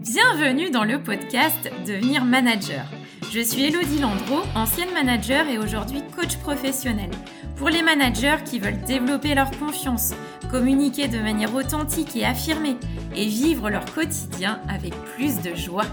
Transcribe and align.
Bienvenue 0.00 0.70
dans 0.70 0.82
le 0.82 1.00
podcast 1.00 1.70
Devenir 1.86 2.24
manager. 2.24 2.84
Je 3.30 3.38
suis 3.38 3.66
Elodie 3.66 4.00
Landreau, 4.00 4.42
ancienne 4.56 4.92
manager 4.92 5.46
et 5.48 5.56
aujourd'hui 5.56 6.02
coach 6.16 6.38
professionnel. 6.38 7.10
Pour 7.54 7.68
les 7.68 7.82
managers 7.82 8.38
qui 8.44 8.58
veulent 8.58 8.80
développer 8.80 9.36
leur 9.36 9.52
confiance, 9.52 10.12
communiquer 10.50 11.06
de 11.06 11.20
manière 11.20 11.54
authentique 11.54 12.16
et 12.16 12.24
affirmée 12.24 12.76
et 13.14 13.26
vivre 13.26 13.70
leur 13.70 13.84
quotidien 13.84 14.60
avec 14.68 14.92
plus 15.14 15.40
de 15.40 15.54
joie. 15.54 15.86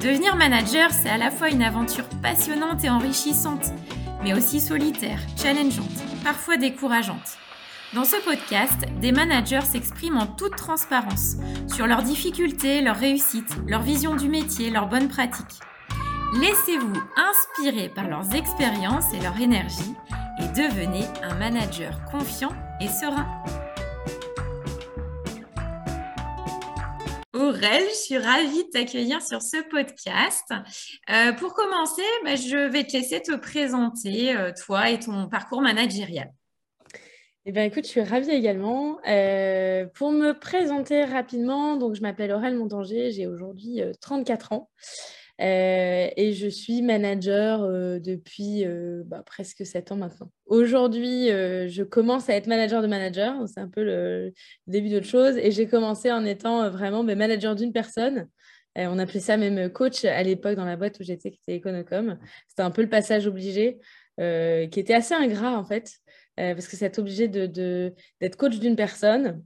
Devenir 0.00 0.34
manager, 0.34 0.90
c'est 0.90 1.08
à 1.08 1.18
la 1.18 1.30
fois 1.30 1.50
une 1.50 1.62
aventure 1.62 2.08
passionnante 2.20 2.82
et 2.82 2.90
enrichissante, 2.90 3.72
mais 4.24 4.34
aussi 4.34 4.58
solitaire, 4.58 5.20
challengeante, 5.40 6.02
parfois 6.24 6.56
décourageante. 6.56 7.38
Dans 7.94 8.04
ce 8.04 8.16
podcast, 8.16 8.84
des 9.00 9.12
managers 9.12 9.62
s'expriment 9.62 10.18
en 10.18 10.26
toute 10.26 10.56
transparence 10.56 11.36
sur 11.74 11.86
leurs 11.86 12.02
difficultés, 12.02 12.82
leurs 12.82 12.98
réussites, 12.98 13.56
leur 13.66 13.80
vision 13.80 14.14
du 14.14 14.28
métier, 14.28 14.68
leurs 14.68 14.88
bonnes 14.88 15.08
pratiques. 15.08 15.58
Laissez-vous 16.38 17.00
inspirer 17.16 17.88
par 17.88 18.06
leurs 18.06 18.34
expériences 18.34 19.10
et 19.14 19.20
leur 19.20 19.40
énergie 19.40 19.94
et 20.38 20.48
devenez 20.48 21.06
un 21.22 21.34
manager 21.36 22.04
confiant 22.10 22.52
et 22.78 22.88
serein. 22.88 23.26
Aurel, 27.32 27.84
je 27.88 27.94
suis 27.94 28.18
ravie 28.18 28.64
de 28.64 28.70
t'accueillir 28.70 29.22
sur 29.22 29.40
ce 29.40 29.66
podcast. 29.70 30.52
Euh, 31.08 31.32
pour 31.32 31.54
commencer, 31.54 32.02
bah, 32.22 32.36
je 32.36 32.68
vais 32.70 32.84
te 32.84 32.92
laisser 32.92 33.22
te 33.22 33.34
présenter, 33.34 34.36
euh, 34.36 34.52
toi 34.66 34.90
et 34.90 34.98
ton 34.98 35.26
parcours 35.30 35.62
managérial. 35.62 36.30
Eh 37.48 37.52
bien, 37.52 37.64
écoute, 37.64 37.84
je 37.84 37.88
suis 37.88 38.02
ravie 38.02 38.30
également. 38.30 38.98
Euh, 39.08 39.86
pour 39.94 40.10
me 40.10 40.38
présenter 40.38 41.04
rapidement, 41.04 41.78
donc 41.78 41.94
je 41.94 42.02
m'appelle 42.02 42.30
Aurèle 42.30 42.54
Montanger, 42.54 43.10
j'ai 43.10 43.26
aujourd'hui 43.26 43.80
34 44.02 44.52
euh, 44.52 44.54
ans 44.54 44.70
euh, 45.40 46.10
et 46.14 46.34
je 46.34 46.46
suis 46.46 46.82
manager 46.82 47.66
depuis 48.02 48.66
bah, 49.06 49.22
presque 49.24 49.64
7 49.64 49.92
ans 49.92 49.96
maintenant. 49.96 50.30
Aujourd'hui, 50.44 51.28
je 51.28 51.82
commence 51.84 52.28
à 52.28 52.34
être 52.34 52.48
manager 52.48 52.82
de 52.82 52.86
manager, 52.86 53.34
c'est 53.48 53.60
un 53.60 53.68
peu 53.68 53.82
le 53.82 54.34
début 54.66 54.90
d'autre 54.90 55.06
chose, 55.06 55.38
et 55.38 55.50
j'ai 55.50 55.66
commencé 55.66 56.12
en 56.12 56.26
étant 56.26 56.68
vraiment 56.68 57.02
mais 57.02 57.14
manager 57.14 57.54
d'une 57.54 57.72
personne. 57.72 58.28
on 58.76 58.98
appelait 58.98 59.20
ça 59.20 59.38
même 59.38 59.72
coach 59.72 60.04
à 60.04 60.22
l'époque 60.22 60.56
dans 60.56 60.66
la 60.66 60.76
boîte 60.76 61.00
où 61.00 61.02
j'étais, 61.02 61.30
qui 61.30 61.40
était 61.48 61.56
Econocom. 61.56 62.18
C'était 62.46 62.60
un 62.60 62.70
peu 62.70 62.82
le 62.82 62.90
passage 62.90 63.26
obligé, 63.26 63.78
qui 64.18 64.80
était 64.80 64.92
assez 64.92 65.14
ingrat 65.14 65.56
en 65.56 65.64
fait. 65.64 65.94
Euh, 66.38 66.54
parce 66.54 66.68
que 66.68 66.76
ça 66.76 66.88
t'obligé 66.88 67.28
d'être 67.28 68.36
coach 68.36 68.58
d'une 68.58 68.76
personne. 68.76 69.42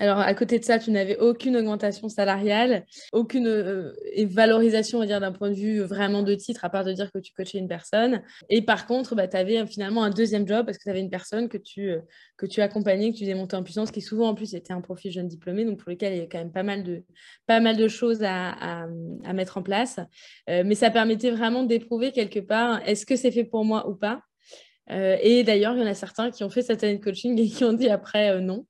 Alors, 0.00 0.20
à 0.20 0.32
côté 0.32 0.60
de 0.60 0.64
ça, 0.64 0.78
tu 0.78 0.92
n'avais 0.92 1.18
aucune 1.18 1.56
augmentation 1.56 2.08
salariale, 2.08 2.86
aucune 3.12 3.48
euh, 3.48 3.92
valorisation, 4.26 4.98
on 4.98 5.00
va 5.00 5.08
dire, 5.08 5.18
d'un 5.18 5.32
point 5.32 5.50
de 5.50 5.56
vue 5.56 5.80
vraiment 5.80 6.22
de 6.22 6.36
titre, 6.36 6.64
à 6.64 6.70
part 6.70 6.84
de 6.84 6.92
dire 6.92 7.10
que 7.10 7.18
tu 7.18 7.32
coachais 7.32 7.58
une 7.58 7.66
personne. 7.66 8.22
Et 8.48 8.62
par 8.62 8.86
contre, 8.86 9.16
bah, 9.16 9.26
tu 9.26 9.36
avais 9.36 9.66
finalement 9.66 10.04
un 10.04 10.10
deuxième 10.10 10.46
job 10.46 10.66
parce 10.66 10.78
que 10.78 10.84
tu 10.84 10.90
avais 10.90 11.00
une 11.00 11.10
personne 11.10 11.48
que 11.48 11.58
tu, 11.58 11.90
euh, 11.90 12.62
accompagnais, 12.62 13.10
que 13.10 13.16
tu 13.16 13.24
faisais 13.24 13.34
monter 13.34 13.56
en 13.56 13.64
puissance, 13.64 13.90
qui 13.90 14.00
souvent 14.00 14.28
en 14.28 14.34
plus 14.36 14.54
était 14.54 14.72
un 14.72 14.82
profil 14.82 15.10
jeune 15.10 15.26
diplômé, 15.26 15.64
donc 15.64 15.80
pour 15.80 15.90
lequel 15.90 16.12
il 16.12 16.18
y 16.18 16.22
a 16.22 16.26
quand 16.26 16.38
même 16.38 16.52
pas 16.52 16.62
mal 16.62 17.76
de, 17.76 17.88
choses 17.88 18.22
à, 18.22 18.86
mettre 19.34 19.58
en 19.58 19.62
place. 19.62 19.98
mais 20.46 20.76
ça 20.76 20.90
permettait 20.90 21.32
vraiment 21.32 21.64
d'éprouver 21.64 22.12
quelque 22.12 22.40
part, 22.40 22.86
est-ce 22.86 23.04
que 23.04 23.16
c'est 23.16 23.32
fait 23.32 23.44
pour 23.44 23.64
moi 23.64 23.88
ou 23.88 23.96
pas? 23.96 24.22
euh, 24.22 24.27
et 24.90 25.44
d'ailleurs, 25.44 25.74
il 25.74 25.80
y 25.80 25.82
en 25.82 25.86
a 25.86 25.94
certains 25.94 26.30
qui 26.30 26.44
ont 26.44 26.50
fait 26.50 26.62
cette 26.62 26.82
année 26.82 26.98
de 26.98 27.04
coaching 27.04 27.38
et 27.38 27.48
qui 27.48 27.64
ont 27.64 27.72
dit 27.72 27.88
après 27.88 28.30
euh, 28.30 28.40
non. 28.40 28.66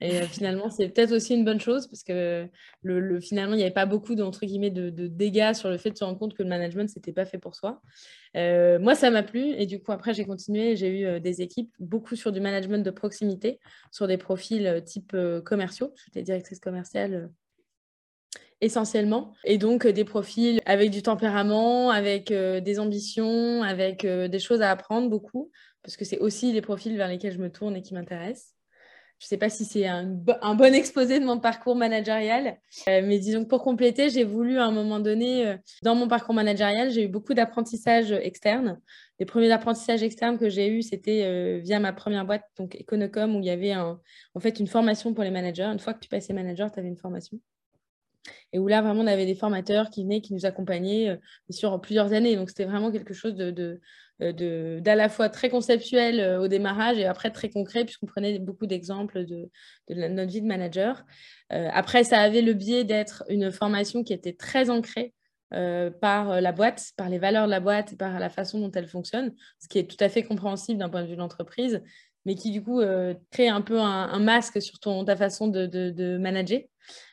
Et 0.00 0.20
euh, 0.20 0.22
finalement, 0.22 0.68
c'est 0.68 0.88
peut-être 0.88 1.12
aussi 1.12 1.34
une 1.34 1.44
bonne 1.44 1.60
chose 1.60 1.86
parce 1.86 2.02
que 2.02 2.48
le, 2.82 3.20
finalement, 3.20 3.54
il 3.54 3.58
n'y 3.58 3.62
avait 3.62 3.72
pas 3.72 3.86
beaucoup 3.86 4.16
de, 4.16 4.44
guillemets, 4.44 4.70
de, 4.70 4.90
dégâts 5.06 5.52
sur 5.52 5.70
le 5.70 5.78
fait 5.78 5.90
de 5.90 5.96
se 5.96 6.02
rendre 6.02 6.18
compte 6.18 6.34
que 6.34 6.42
le 6.42 6.48
management, 6.48 6.88
ce 6.88 6.98
n'était 6.98 7.12
pas 7.12 7.24
fait 7.24 7.38
pour 7.38 7.54
soi. 7.54 7.80
moi, 8.34 8.94
ça 8.96 9.10
m'a 9.10 9.22
plu 9.22 9.52
et 9.56 9.66
du 9.66 9.80
coup, 9.80 9.92
après, 9.92 10.12
j'ai 10.12 10.24
continué. 10.24 10.74
J'ai 10.74 11.00
eu 11.00 11.20
des 11.20 11.42
équipes 11.42 11.72
beaucoup 11.78 12.16
sur 12.16 12.32
du 12.32 12.40
management 12.40 12.84
de 12.84 12.90
proximité, 12.90 13.60
sur 13.92 14.08
des 14.08 14.16
profils 14.16 14.82
type 14.84 15.16
commerciaux. 15.44 15.94
J'étais 16.04 16.22
directrice 16.22 16.58
commerciale 16.58 17.30
essentiellement. 18.60 19.32
Et 19.44 19.58
donc 19.58 19.86
des 19.86 20.04
profils 20.04 20.60
avec 20.66 20.90
du 20.90 21.02
tempérament, 21.02 21.90
avec 21.90 22.32
des 22.32 22.78
ambitions, 22.78 23.62
avec 23.62 24.06
des 24.06 24.38
choses 24.38 24.62
à 24.62 24.70
apprendre 24.70 25.08
beaucoup, 25.08 25.50
parce 25.82 25.96
que 25.96 26.04
c'est 26.04 26.18
aussi 26.18 26.52
les 26.52 26.60
profils 26.60 26.96
vers 26.96 27.08
lesquels 27.08 27.32
je 27.32 27.38
me 27.38 27.50
tourne 27.50 27.76
et 27.76 27.82
qui 27.82 27.94
m'intéressent. 27.94 28.54
Je 29.20 29.26
ne 29.26 29.28
sais 29.28 29.36
pas 29.36 29.50
si 29.50 29.66
c'est 29.66 29.86
un, 29.86 30.04
bon 30.04 30.74
exposé 30.74 31.20
de 31.20 31.26
mon 31.26 31.38
parcours 31.38 31.76
managérial, 31.76 32.58
mais 32.86 33.18
disons 33.18 33.44
que 33.44 33.50
pour 33.50 33.62
compléter, 33.62 34.08
j'ai 34.08 34.24
voulu 34.24 34.58
à 34.58 34.64
un 34.64 34.70
moment 34.70 34.98
donné, 34.98 35.56
dans 35.82 35.94
mon 35.94 36.08
parcours 36.08 36.34
managérial, 36.34 36.90
j'ai 36.90 37.04
eu 37.04 37.08
beaucoup 37.08 37.34
d'apprentissage 37.34 38.12
externe. 38.12 38.80
Les 39.18 39.26
premiers 39.26 39.52
apprentissages 39.52 40.02
externes 40.02 40.38
que 40.38 40.48
j'ai 40.48 40.68
eus, 40.68 40.80
c'était 40.80 41.60
via 41.60 41.80
ma 41.80 41.92
première 41.92 42.24
boîte, 42.24 42.44
donc 42.56 42.74
Econocom, 42.80 43.36
où 43.36 43.40
il 43.40 43.44
y 43.44 43.50
avait 43.50 43.74
en 43.76 44.40
fait 44.40 44.58
une 44.58 44.66
formation 44.66 45.12
pour 45.12 45.22
les 45.22 45.30
managers. 45.30 45.64
Une 45.64 45.80
fois 45.80 45.92
que 45.92 46.00
tu 46.00 46.08
passais 46.08 46.32
manager, 46.32 46.72
tu 46.72 46.78
avais 46.78 46.88
une 46.88 46.96
formation 46.96 47.38
et 48.52 48.58
où 48.58 48.68
là, 48.68 48.82
vraiment, 48.82 49.02
on 49.02 49.06
avait 49.06 49.26
des 49.26 49.34
formateurs 49.34 49.90
qui 49.90 50.02
venaient, 50.02 50.20
qui 50.20 50.34
nous 50.34 50.46
accompagnaient 50.46 51.10
euh, 51.10 51.16
sur 51.50 51.80
plusieurs 51.80 52.12
années. 52.12 52.36
Donc, 52.36 52.48
c'était 52.48 52.64
vraiment 52.64 52.90
quelque 52.90 53.14
chose 53.14 53.34
de, 53.34 53.80
euh, 54.22 54.80
d'à 54.80 54.94
la 54.94 55.08
fois 55.08 55.28
très 55.28 55.48
conceptuel 55.48 56.20
euh, 56.20 56.40
au 56.40 56.48
démarrage 56.48 56.98
et 56.98 57.06
après 57.06 57.30
très 57.30 57.50
concret, 57.50 57.84
puisqu'on 57.84 58.06
prenait 58.06 58.38
beaucoup 58.38 58.66
d'exemples 58.66 59.24
de, 59.24 59.48
notre 59.88 60.30
vie 60.30 60.42
de 60.42 60.46
manager. 60.46 61.04
après, 61.50 62.04
ça 62.04 62.20
avait 62.20 62.42
le 62.42 62.54
biais 62.54 62.84
d'être 62.84 63.24
une 63.28 63.50
formation 63.50 64.04
qui 64.04 64.12
était 64.12 64.34
très 64.34 64.70
ancrée 64.70 65.14
par 65.50 66.40
la 66.40 66.52
boîte, 66.52 66.92
par 66.96 67.08
les 67.08 67.18
valeurs 67.18 67.46
de 67.46 67.50
la 67.50 67.58
boîte, 67.58 67.96
par 67.98 68.20
la 68.20 68.28
façon 68.28 68.60
dont 68.60 68.70
elle 68.70 68.86
fonctionne, 68.86 69.34
ce 69.58 69.66
qui 69.66 69.80
est 69.80 69.90
tout 69.90 69.96
à 69.98 70.08
fait 70.08 70.22
compréhensible 70.22 70.78
d'un 70.78 70.88
point 70.88 71.02
de 71.02 71.08
vue 71.08 71.16
de 71.16 71.20
l'entreprise, 71.20 71.82
mais 72.30 72.36
qui 72.36 72.52
du 72.52 72.62
coup 72.62 72.80
crée 73.32 73.48
un 73.48 73.60
peu 73.60 73.80
un, 73.80 74.18
masque 74.20 74.62
sur 74.62 74.78
ton, 74.78 75.04
ta 75.04 75.16
façon 75.16 75.48
de 75.48 76.16
manager 76.18 76.60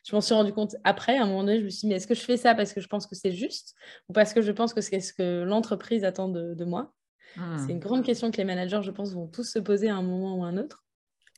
je 0.04 0.16
m'en 0.16 0.22
suis 0.22 0.34
rendu 0.34 0.54
compte 0.54 0.76
après, 0.84 1.18
à 1.18 1.24
un 1.24 1.26
moment 1.26 1.44
donné, 1.44 1.60
je 1.60 1.66
me 1.66 1.70
suis 1.70 1.82
dit, 1.82 1.88
mais 1.88 1.96
est-ce 1.96 2.08
que 2.08 2.16
je 2.16 2.22
fais 2.22 2.38
ça 2.38 2.56
parce 2.56 2.74
que 2.74 2.82
je 2.82 2.88
pense 2.88 3.08
que 3.08 3.16
c'est 3.16 3.32
juste 3.32 3.76
ou 4.10 4.14
parce 4.14 4.34
que 4.34 4.42
je 4.42 4.52
pense 4.52 4.74
que 4.74 4.82
c'est 4.82 5.00
ce 5.00 5.14
que 5.14 5.44
l'entreprise 5.44 6.04
attend 6.04 6.30
de, 6.30 6.66
moi? 6.66 6.94
Hmm. 7.36 7.58
C'est 7.58 7.72
une 7.72 7.80
grande 7.80 8.04
question 8.04 8.32
que 8.32 8.38
les 8.38 8.46
managers, 8.46 8.82
je 8.84 8.92
pense, 8.92 9.14
vont 9.14 9.28
tous 9.28 9.44
se 9.44 9.60
poser 9.60 9.90
à 9.90 9.96
un 9.96 10.02
moment 10.02 10.38
ou 10.38 10.44
à 10.44 10.48
un 10.48 10.58
autre. 10.58 10.84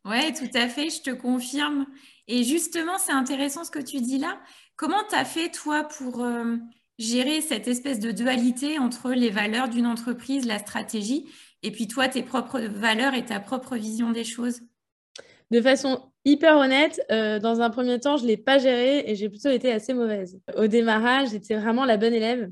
Oui, 0.06 0.34
tout 0.34 0.58
à 0.58 0.70
fait, 0.70 0.90
je 0.90 1.02
te 1.02 1.10
confirme. 1.10 1.86
Et 2.28 2.44
justement, 2.44 2.98
c'est 2.98 3.12
intéressant 3.12 3.64
ce 3.64 3.72
que 3.72 3.80
tu 3.80 4.00
dis 4.00 4.18
là. 4.18 4.40
Comment 4.76 5.04
tu 5.10 5.16
as 5.16 5.26
fait, 5.26 5.50
toi, 5.50 5.84
pour 5.84 6.24
euh, 6.24 6.56
gérer 6.98 7.42
cette 7.42 7.68
espèce 7.68 8.00
de 8.00 8.12
dualité 8.12 8.80
entre 8.80 9.12
les 9.12 9.30
valeurs 9.30 9.68
d'une 9.68 9.86
entreprise, 9.86 10.46
la 10.46 10.60
stratégie, 10.60 11.26
et 11.64 11.72
puis 11.72 11.88
toi, 11.88 12.08
tes 12.08 12.24
propres 12.24 12.60
valeurs 12.60 13.14
et 13.14 13.26
ta 13.26 13.40
propre 13.40 13.76
vision 13.76 14.12
des 14.12 14.24
choses? 14.24 14.62
De 15.52 15.62
façon 15.62 16.12
hyper 16.26 16.58
honnête, 16.58 17.02
euh, 17.12 17.40
dans 17.40 17.62
un 17.62 17.70
premier 17.70 18.00
temps, 18.00 18.18
je 18.18 18.24
ne 18.24 18.28
l'ai 18.28 18.38
pas 18.38 18.60
géré 18.60 19.04
et 19.08 19.16
j'ai 19.16 19.30
plutôt 19.30 19.50
été 19.50 19.72
assez 19.72 19.94
mauvaise. 19.94 20.40
Au 20.56 20.68
démarrage, 20.68 21.30
j'étais 21.32 21.56
vraiment 21.56 21.86
la 21.86 21.98
bonne 21.98 22.14
élève. 22.14 22.52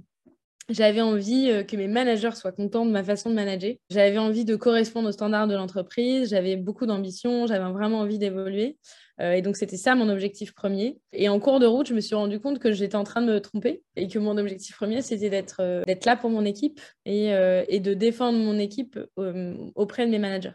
J'avais 0.70 1.02
envie 1.02 1.50
euh, 1.50 1.64
que 1.64 1.78
mes 1.78 1.88
managers 1.88 2.36
soient 2.36 2.52
contents 2.52 2.86
de 2.86 2.92
ma 2.92 3.04
façon 3.04 3.30
de 3.30 3.36
manager. 3.36 3.76
J'avais 3.90 4.18
envie 4.18 4.44
de 4.44 4.56
correspondre 4.56 5.10
aux 5.10 5.14
standards 5.14 5.48
de 5.48 5.56
l'entreprise. 5.56 6.30
J'avais 6.32 6.58
beaucoup 6.58 6.86
d'ambition. 6.86 7.48
J'avais 7.48 7.72
vraiment 7.72 8.00
envie 8.00 8.20
d'évoluer. 8.20 8.78
Euh, 9.20 9.34
et 9.34 9.42
donc, 9.42 9.58
c'était 9.58 9.78
ça 9.78 9.96
mon 9.96 10.10
objectif 10.10 10.54
premier. 10.54 11.00
Et 11.14 11.30
en 11.30 11.40
cours 11.40 11.60
de 11.60 11.66
route, 11.66 11.88
je 11.88 11.94
me 11.94 12.02
suis 12.02 12.16
rendu 12.16 12.40
compte 12.40 12.60
que 12.60 12.72
j'étais 12.72 12.96
en 12.96 13.04
train 13.04 13.22
de 13.22 13.28
me 13.28 13.40
tromper 13.42 13.84
et 13.96 14.08
que 14.08 14.20
mon 14.20 14.38
objectif 14.38 14.76
premier, 14.76 15.02
c'était 15.02 15.30
d'être 15.30 15.84
d'être 15.86 16.06
là 16.06 16.16
pour 16.16 16.30
mon 16.30 16.46
équipe 16.46 16.80
et, 17.06 17.32
et 17.68 17.80
de 17.80 17.94
défendre 17.94 18.38
mon 18.38 18.60
équipe 18.60 19.00
auprès 19.76 20.06
de 20.06 20.12
mes 20.12 20.20
managers. 20.20 20.54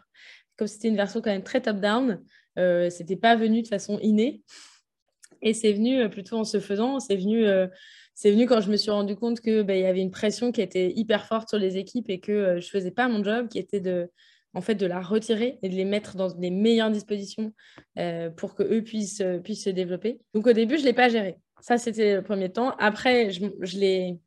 Comme 0.57 0.67
c'était 0.67 0.87
une 0.87 0.95
version 0.95 1.21
quand 1.21 1.31
même 1.31 1.43
très 1.43 1.61
top-down, 1.61 2.23
euh, 2.59 2.89
c'était 2.89 3.15
pas 3.15 3.35
venu 3.35 3.61
de 3.61 3.67
façon 3.67 3.99
innée. 3.99 4.43
Et 5.41 5.53
c'est 5.53 5.73
venu 5.73 6.01
euh, 6.01 6.09
plutôt 6.09 6.37
en 6.37 6.43
se 6.43 6.59
faisant. 6.59 6.99
C'est 6.99 7.15
venu, 7.15 7.45
euh, 7.45 7.67
c'est 8.13 8.31
venu 8.31 8.45
quand 8.45 8.61
je 8.61 8.69
me 8.69 8.77
suis 8.77 8.91
rendu 8.91 9.15
compte 9.15 9.41
qu'il 9.41 9.63
bah, 9.63 9.75
y 9.75 9.85
avait 9.85 10.01
une 10.01 10.11
pression 10.11 10.51
qui 10.51 10.61
était 10.61 10.93
hyper 10.95 11.25
forte 11.25 11.49
sur 11.49 11.57
les 11.57 11.77
équipes 11.77 12.09
et 12.09 12.19
que 12.19 12.59
je 12.59 12.69
faisais 12.69 12.91
pas 12.91 13.07
mon 13.07 13.23
job, 13.23 13.47
qui 13.49 13.59
était 13.59 13.79
de, 13.79 14.09
en 14.53 14.61
fait, 14.61 14.75
de 14.75 14.85
la 14.85 15.01
retirer 15.01 15.59
et 15.63 15.69
de 15.69 15.75
les 15.75 15.85
mettre 15.85 16.15
dans 16.15 16.29
les 16.37 16.51
meilleures 16.51 16.91
dispositions 16.91 17.53
pour 18.37 18.55
qu'eux 18.55 18.83
puissent, 18.83 19.23
puissent 19.43 19.63
se 19.63 19.69
développer. 19.69 20.19
Donc 20.33 20.47
au 20.47 20.53
début, 20.53 20.77
je 20.77 20.83
l'ai 20.83 20.93
pas 20.93 21.09
géré. 21.09 21.37
Ça, 21.59 21.77
c'était 21.77 22.15
le 22.15 22.21
premier 22.21 22.51
temps. 22.51 22.75
Après, 22.77 23.31
je, 23.31 23.45
je 23.61 23.77
l'ai 23.77 24.19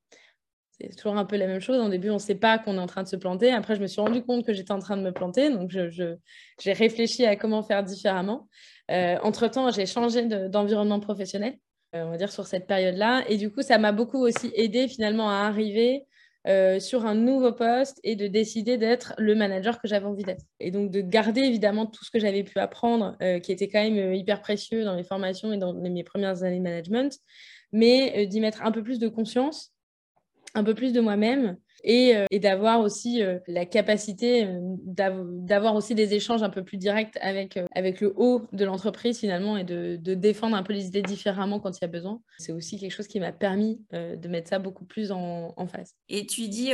c'est 0.78 0.94
toujours 0.94 1.16
un 1.16 1.24
peu 1.24 1.36
la 1.36 1.46
même 1.46 1.60
chose. 1.60 1.78
Au 1.80 1.88
début, 1.88 2.10
on 2.10 2.14
ne 2.14 2.18
sait 2.18 2.34
pas 2.34 2.58
qu'on 2.58 2.76
est 2.76 2.80
en 2.80 2.86
train 2.86 3.02
de 3.02 3.08
se 3.08 3.16
planter. 3.16 3.50
Après, 3.50 3.76
je 3.76 3.80
me 3.80 3.86
suis 3.86 4.00
rendu 4.00 4.22
compte 4.22 4.44
que 4.44 4.52
j'étais 4.52 4.72
en 4.72 4.78
train 4.78 4.96
de 4.96 5.02
me 5.02 5.12
planter. 5.12 5.50
Donc, 5.50 5.70
j'ai 5.70 6.72
réfléchi 6.72 7.24
à 7.24 7.36
comment 7.36 7.62
faire 7.62 7.82
différemment. 7.82 8.48
Euh, 8.90 9.16
entre-temps, 9.22 9.70
j'ai 9.70 9.86
changé 9.86 10.26
d'environnement 10.26 11.00
professionnel, 11.00 11.54
euh, 11.94 12.04
on 12.04 12.10
va 12.10 12.18
dire, 12.18 12.30
sur 12.30 12.46
cette 12.46 12.66
période-là. 12.66 13.24
Et 13.28 13.38
du 13.38 13.50
coup, 13.50 13.62
ça 13.62 13.78
m'a 13.78 13.92
beaucoup 13.92 14.18
aussi 14.18 14.52
aidé 14.54 14.86
finalement 14.86 15.30
à 15.30 15.46
arriver 15.46 16.04
euh, 16.46 16.78
sur 16.80 17.06
un 17.06 17.14
nouveau 17.14 17.52
poste 17.52 18.00
et 18.04 18.16
de 18.16 18.26
décider 18.26 18.78
d'être 18.78 19.14
le 19.18 19.34
manager 19.34 19.80
que 19.80 19.88
j'avais 19.88 20.06
envie 20.06 20.24
d'être. 20.24 20.44
Et 20.60 20.70
donc 20.70 20.90
de 20.90 21.00
garder 21.00 21.40
évidemment 21.40 21.86
tout 21.86 22.04
ce 22.04 22.10
que 22.10 22.18
j'avais 22.18 22.44
pu 22.44 22.58
apprendre, 22.58 23.16
euh, 23.22 23.40
qui 23.40 23.52
était 23.52 23.68
quand 23.68 23.82
même 23.82 24.14
hyper 24.14 24.40
précieux 24.40 24.84
dans 24.84 24.94
mes 24.94 25.04
formations 25.04 25.52
et 25.52 25.58
dans 25.58 25.74
mes 25.74 26.04
premières 26.04 26.42
années 26.42 26.58
de 26.58 26.62
management, 26.62 27.18
mais 27.72 28.26
d'y 28.26 28.40
mettre 28.40 28.62
un 28.64 28.72
peu 28.72 28.82
plus 28.82 28.98
de 28.98 29.08
conscience, 29.08 29.72
un 30.54 30.64
peu 30.64 30.74
plus 30.74 30.92
de 30.92 31.00
moi-même 31.00 31.56
et, 31.84 32.16
euh, 32.16 32.24
et 32.30 32.38
d'avoir 32.38 32.80
aussi 32.80 33.22
euh, 33.22 33.38
la 33.46 33.66
capacité 33.66 34.44
euh, 34.44 34.60
d'avoir 34.84 35.74
aussi 35.74 35.94
des 35.94 36.14
échanges 36.14 36.42
un 36.42 36.50
peu 36.50 36.64
plus 36.64 36.76
directs 36.76 37.16
avec, 37.20 37.58
avec 37.74 38.00
le 38.00 38.12
haut 38.16 38.42
de 38.52 38.64
l'entreprise 38.64 39.18
finalement 39.18 39.56
et 39.56 39.64
de, 39.64 39.96
de, 39.96 40.14
défendre 40.14 40.56
un 40.56 40.62
peu 40.62 40.72
les 40.72 40.86
idées 40.86 41.02
différemment 41.02 41.60
quand 41.60 41.76
il 41.78 41.82
y 41.82 41.84
a 41.84 41.88
besoin. 41.88 42.20
C'est 42.38 42.52
aussi 42.52 42.78
quelque 42.78 42.92
chose 42.92 43.06
qui 43.06 43.20
m'a 43.20 43.32
permis 43.32 43.80
de 43.92 44.28
mettre 44.28 44.48
ça 44.48 44.58
beaucoup 44.58 44.84
plus 44.84 45.12
en, 45.12 45.52
en 45.56 45.66
face. 45.66 45.94
Et 46.08 46.26
tu 46.26 46.48
dis, 46.48 46.72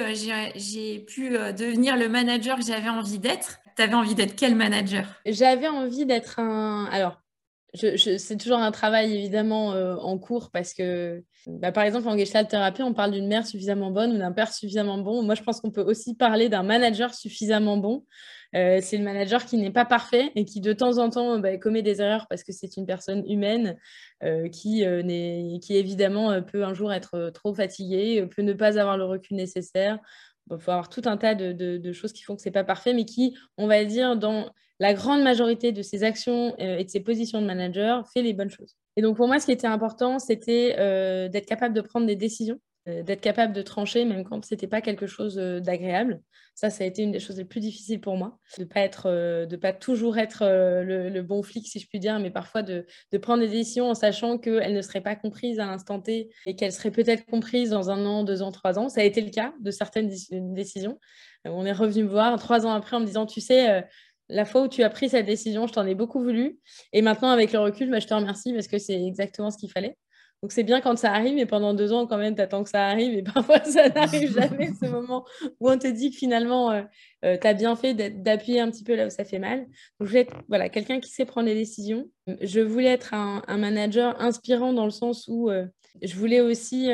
j'ai 0.55 1.01
pu 1.01 1.31
devenir 1.31 1.97
le 1.97 2.09
manager 2.09 2.57
que 2.57 2.65
j'avais 2.65 2.89
envie 2.89 3.19
d'être. 3.19 3.59
Tu 3.77 3.83
avais 3.83 3.95
envie 3.95 4.15
d'être 4.15 4.37
quel 4.37 4.55
manager? 4.55 5.21
J'avais 5.27 5.69
envie 5.69 6.07
d'être 6.07 6.39
un... 6.39 6.87
Alors, 6.93 7.22
c'est 7.75 8.37
toujours 8.37 8.59
un 8.59 8.71
travail 8.71 9.15
évidemment 9.17 9.73
euh, 9.73 9.95
en 9.97 10.19
cours 10.19 10.51
parce 10.51 10.75
que, 10.75 11.25
bah, 11.47 11.73
par 11.73 11.85
exemple, 11.85 12.07
en 12.07 12.17
Gestalt 12.19 12.49
thérapie, 12.49 12.83
on 12.83 12.93
parle 12.93 13.13
d'une 13.13 13.27
mère 13.27 13.47
suffisamment 13.47 13.91
bonne 13.91 14.13
ou 14.13 14.19
d'un 14.19 14.33
père 14.33 14.53
suffisamment 14.53 14.99
bon. 14.99 15.23
Moi, 15.23 15.35
je 15.35 15.43
pense 15.43 15.61
qu'on 15.63 15.71
peut 15.71 15.83
aussi 15.83 16.15
parler 16.15 16.51
d'un 16.51 16.63
manager 16.63 17.15
suffisamment 17.15 17.79
bon. 17.79 18.05
Euh, 18.55 18.81
c'est 18.83 18.99
le 18.99 19.05
manager 19.05 19.47
qui 19.47 19.57
n'est 19.57 19.71
pas 19.71 19.87
parfait 19.87 20.33
et 20.35 20.45
qui 20.45 20.61
de 20.61 20.75
temps 20.75 20.99
en 20.99 21.09
temps 21.09 21.39
bah, 21.39 21.57
commet 21.57 21.81
des 21.81 22.03
erreurs 22.03 22.27
parce 22.29 22.43
que 22.45 22.53
c'est 22.53 22.77
une 22.77 22.85
personne 22.85 23.25
humaine 23.27 23.79
euh, 24.23 24.51
qui, 24.51 24.83
évidemment 25.71 26.43
peut 26.43 26.65
un 26.65 26.75
jour 26.75 26.93
être 26.93 27.31
trop 27.31 27.55
fatiguée, 27.55 28.27
peut 28.27 28.43
ne 28.43 28.53
pas 28.53 28.79
avoir 28.79 28.99
le 28.99 29.05
recul 29.05 29.39
nécessaire. 29.39 29.99
Il 30.51 30.59
faut 30.59 30.73
avoir 30.73 30.91
tout 30.91 31.03
un 31.07 31.17
tas 31.17 31.35
de, 31.35 31.53
de 31.53 31.93
choses 31.93 32.13
qui 32.13 32.23
font 32.23 32.37
que 32.37 32.43
ce 32.43 32.49
n'est 32.49 32.53
pas 32.53 32.65
parfait, 32.65 32.93
mais 32.93 33.07
qui, 33.07 33.35
on 33.57 33.67
va 33.67 33.83
dire, 33.87 34.17
dans 34.17 34.51
la 34.83 34.95
grande 34.95 35.23
majorité 35.23 35.71
de 35.71 35.81
ses 35.81 36.03
actions 36.03 36.57
euh, 36.61 36.79
et 36.79 36.83
de 36.85 36.91
ses 36.91 36.99
positions 36.99 37.41
de 37.41 37.47
manager 37.47 38.05
fait 38.13 38.21
les 38.21 38.33
bonnes 38.33 38.51
choses. 38.51 38.75
Et 38.97 39.03
donc 39.03 39.17
pour 39.17 39.29
moi, 39.29 39.39
ce 39.39 39.47
qui 39.47 39.53
était 39.53 39.69
important, 39.69 40.19
c'était 40.19 40.75
euh, 40.77 41.29
d'être 41.29 41.47
capable 41.47 41.73
de 41.73 41.81
prendre 41.83 42.05
des 42.05 42.17
décisions, 42.17 42.59
euh, 42.89 43.05
d'être 43.05 43.21
capable 43.21 43.53
de 43.53 43.63
trancher 43.63 44.05
même 44.05 44.25
quand 44.25 44.45
ce 44.45 44.53
n'était 44.53 44.67
pas 44.67 44.81
quelque 44.81 45.07
chose 45.07 45.37
d'agréable. 45.37 46.21
Ça, 46.57 46.69
ça 46.69 46.83
a 46.83 46.87
été 46.89 47.03
une 47.05 47.13
des 47.13 47.21
choses 47.21 47.39
les 47.39 47.45
plus 47.45 47.61
difficiles 47.61 48.01
pour 48.01 48.17
moi, 48.17 48.41
de 48.59 48.65
pas 48.65 48.81
être, 48.81 49.57
pas 49.57 49.73
toujours 49.73 50.19
être 50.19 50.43
le, 50.43 51.23
bon 51.23 51.45
flic, 51.45 51.67
si 51.67 51.79
je 51.79 51.87
puis 51.89 52.01
dire, 52.01 52.19
mais 52.19 52.31
parfois 52.31 52.63
de, 52.63 52.85
de 53.13 53.19
prendre 53.19 53.43
des 53.43 53.49
décisions 53.49 53.89
en 53.89 53.95
sachant 53.95 54.37
qu'elles 54.37 54.75
ne 54.75 54.83
seraient 54.83 55.01
pas 55.01 55.15
comprises 55.15 55.61
à 55.61 55.67
l'instant 55.67 56.01
T 56.01 56.29
et 56.45 56.57
qu'elles 56.57 56.73
seraient 56.73 56.91
peut-être 56.91 57.25
comprises 57.25 57.71
dans 57.71 57.89
un 57.89 58.05
an, 58.05 58.25
deux 58.25 58.43
ans, 58.43 58.51
trois 58.51 58.79
ans. 58.79 58.89
Ça 58.89 59.01
a 59.01 59.05
été 59.05 59.21
le 59.23 59.31
cas 59.31 59.55
de 59.61 59.71
certaines 59.71 60.11
décisions. 60.53 60.99
On 61.45 61.65
est 61.65 61.73
revenu 61.73 62.05
me 62.05 62.09
voir 62.09 62.39
trois 62.39 62.67
ans 62.67 62.73
après 62.73 62.97
en 62.97 63.01
me 63.01 63.07
disant, 63.07 63.25
tu 63.25 63.41
sais, 63.41 63.85
la 64.29 64.45
fois 64.45 64.63
où 64.63 64.69
tu 64.69 64.83
as 64.83 64.91
pris 64.91 65.09
cette 65.09 65.27
décision, 65.27 65.67
je 65.67 65.73
t'en 65.73 65.87
ai 65.87 65.95
beaucoup 65.95 66.23
voulu. 66.23 66.59
Et 66.93 67.03
maintenant, 67.03 67.31
avec 67.31 67.53
le 67.53 67.59
recul, 67.59 67.91
bah, 67.91 68.01
je 68.01 68.07
te 68.07 68.15
remercie 68.15 68.53
parce 68.53 68.69
que 68.69 68.79
c'est 68.79 69.01
exactement 69.05 69.51
ce 69.51 69.59
qu'il 69.59 69.71
fallait. 69.71 69.97
Donc, 70.43 70.51
c'est 70.51 70.65
bien 70.65 70.81
quand 70.81 70.99
ça 70.99 71.13
arrive, 71.13 71.37
mais 71.37 71.47
pendant 71.47 71.73
deux 71.73 71.93
ans, 71.93 72.09
quand 72.09 72.19
même, 72.19 72.35
tu 72.35 72.43
attends 72.43 72.65
que 72.65 72.71
ça 72.71 72.87
arrive. 72.87 73.15
Et 73.15 73.23
parfois, 73.35 73.63
ça 73.65 73.89
n'arrive 73.89 74.35
jamais, 74.41 74.71
ce 74.81 74.87
moment 74.87 75.25
où 75.61 75.71
on 75.71 75.79
te 75.79 75.87
dit 75.87 76.11
que 76.11 76.17
finalement, 76.17 76.73
euh, 76.73 76.83
euh, 77.25 77.37
tu 77.41 77.47
as 77.47 77.55
bien 77.55 77.77
fait 77.77 77.95
d'appuyer 77.95 78.61
un 78.61 78.71
petit 78.71 78.83
peu 78.83 78.97
là 78.97 79.07
où 79.07 79.11
ça 79.11 79.25
fait 79.25 79.39
mal. 79.39 79.61
Donc, 79.61 79.69
je 80.01 80.07
voulais 80.07 80.21
être 80.23 80.37
voilà, 80.49 80.69
quelqu'un 80.69 80.99
qui 80.99 81.11
sait 81.11 81.25
prendre 81.25 81.47
des 81.47 81.55
décisions. 81.55 82.11
Je 82.41 82.61
voulais 82.61 82.89
être 82.89 83.15
un, 83.15 83.43
manager 83.57 84.21
inspirant 84.21 84.73
dans 84.73 84.85
le 84.85 84.91
sens 84.91 85.27
où 85.29 85.49
euh, 85.49 85.67
je 86.03 86.17
voulais 86.17 86.41
aussi 86.41 86.89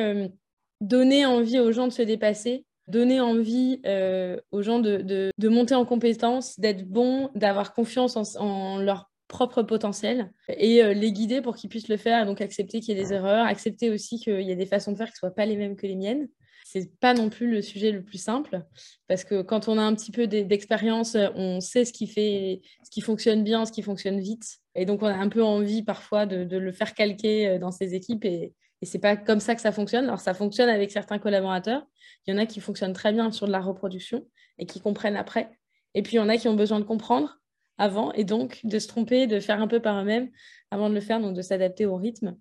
donner 0.81 1.25
envie 1.25 1.59
aux 1.59 1.73
gens 1.73 1.87
de 1.87 1.93
se 1.93 2.03
dépasser 2.03 2.65
donner 2.89 3.21
envie 3.21 3.81
euh, 3.87 4.39
aux 4.51 4.63
gens 4.63 4.81
de, 4.81 5.33
monter 5.49 5.75
en 5.75 5.85
compétences, 5.85 6.59
d'être 6.59 6.85
bons, 6.85 7.31
d'avoir 7.35 7.75
confiance 7.75 8.37
en, 8.37 8.79
leur 8.79 9.11
propre 9.29 9.63
potentiel 9.63 10.33
et 10.49 10.83
euh, 10.83 10.95
les 10.95 11.13
guider 11.13 11.43
pour 11.43 11.55
qu'ils 11.55 11.69
puissent 11.69 11.89
le 11.89 11.99
faire, 11.99 12.25
donc 12.25 12.41
accepter 12.41 12.81
qu'il 12.81 12.97
y 12.97 12.99
ait 12.99 13.05
des 13.05 13.13
erreurs, 13.13 13.47
accepter 13.47 13.91
aussi 13.91 14.19
qu'il 14.19 14.41
y 14.41 14.51
ait 14.51 14.57
des 14.57 14.67
façons 14.67 14.93
de 14.93 14.97
faire 14.97 15.09
qui 15.09 15.15
ne 15.15 15.19
soient 15.19 15.35
pas 15.35 15.45
les 15.45 15.57
mêmes 15.57 15.77
que 15.77 15.87
les 15.87 15.97
miennes. 15.97 16.29
C'est 16.65 16.99
pas 16.99 17.15
non 17.15 17.31
plus 17.31 17.51
le 17.51 17.63
sujet 17.63 17.91
le 17.91 18.03
plus 18.03 18.19
simple 18.19 18.63
parce 19.07 19.25
que 19.25 19.41
quand 19.41 19.69
on 19.69 19.79
a 19.79 19.83
un 19.83 19.95
petit 19.95 20.11
peu 20.11 20.27
d'expérience, 20.27 21.17
on 21.35 21.61
sait 21.61 21.87
ce 21.87 21.95
qui 21.95 22.07
fait, 22.07 22.61
ce 22.85 22.91
qui 22.91 23.01
fonctionne 23.01 23.43
bien, 23.43 23.65
ce 23.65 23.73
qui 23.73 23.81
fonctionne 23.83 24.21
vite, 24.21 24.59
et 24.75 24.85
donc 24.85 25.03
on 25.03 25.07
a 25.07 25.15
un 25.15 25.29
peu 25.29 25.43
envie 25.43 25.83
parfois 25.83 26.27
de, 26.27 26.45
de 26.45 26.57
le 26.57 26.73
faire 26.73 26.95
calquer 26.95 27.49
euh, 27.49 27.59
dans 27.59 27.71
ses 27.71 27.95
équipes 27.95 28.25
et, 28.25 28.53
et 28.83 28.87
c'est 28.87 28.99
pas 28.99 29.17
comme 29.17 29.41
ça 29.41 29.55
que 29.55 29.61
ça 29.61 29.73
fonctionne. 29.73 30.05
Alors, 30.05 30.21
ça 30.21 30.35
fonctionne 30.35 30.69
avec 30.69 30.91
certains 30.91 31.19
collaborateurs. 31.19 31.83
Il 32.27 32.35
y 32.35 32.37
en 32.37 32.39
a 32.39 32.47
qui 32.47 32.61
fonctionnent 32.61 32.93
très 32.93 33.13
bien 33.13 33.31
sur 33.33 33.47
de 33.47 33.53
la 33.53 33.61
reproduction 33.61 34.25
et 34.59 34.67
qui 34.67 34.81
comprennent 34.81 35.17
après. 35.17 35.51
Et 35.95 36.03
puis, 36.03 36.15
il 36.15 36.17
y 36.17 36.21
en 36.21 36.29
a 36.29 36.37
qui 36.37 36.49
ont 36.49 36.55
besoin 36.55 36.79
de 36.79 36.85
comprendre 36.85 37.39
avant 37.77 38.13
et 38.13 38.25
donc 38.25 38.61
de 38.65 38.79
se 38.79 38.89
tromper, 38.89 39.27
de 39.27 39.41
faire 39.41 39.61
un 39.61 39.69
peu 39.69 39.81
par 39.81 40.01
eux-mêmes 40.01 40.31
avant 40.71 40.89
de 40.91 40.95
le 40.95 41.01
faire, 41.01 41.21
donc 41.21 41.35
de 41.35 41.43
s'adapter 41.43 41.87
au 41.87 41.97
rythme. 41.97 42.37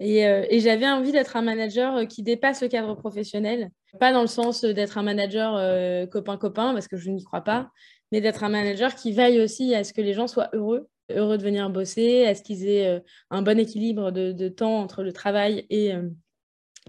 Et, 0.00 0.26
euh, 0.26 0.44
j'avais 0.50 0.88
envie 0.88 1.12
d'être 1.12 1.36
un 1.36 1.42
manager 1.42 1.96
euh, 1.96 2.04
qui 2.04 2.22
dépasse 2.22 2.62
le 2.62 2.68
cadre 2.68 2.94
professionnel, 2.94 3.70
pas 4.00 4.12
dans 4.12 4.22
le 4.22 4.26
sens 4.26 4.64
d'être 4.64 4.98
un 4.98 5.02
manager 5.02 5.54
euh, 5.56 6.06
copain-copain, 6.06 6.72
parce 6.72 6.88
que 6.88 6.96
je 6.96 7.10
n'y 7.10 7.22
crois 7.22 7.42
pas, 7.42 7.70
mais 8.10 8.20
d'être 8.20 8.42
un 8.42 8.48
manager 8.48 8.94
qui 8.96 9.12
veille 9.12 9.40
aussi 9.40 9.74
à 9.74 9.84
ce 9.84 9.92
que 9.92 10.00
les 10.00 10.12
gens 10.12 10.26
soient 10.26 10.50
heureux 10.52 10.88
heureux 11.10 11.38
de 11.38 11.42
venir 11.42 11.70
bosser? 11.70 12.02
Est-ce 12.02 12.42
qu'ils 12.42 12.68
aient 12.68 12.86
euh, 12.86 13.00
un 13.30 13.42
bon 13.42 13.58
équilibre 13.58 14.10
de, 14.10 14.48
temps 14.48 14.78
entre 14.78 15.02
le 15.02 15.12
travail 15.12 15.66
et, 15.70 15.94
euh, 15.94 16.08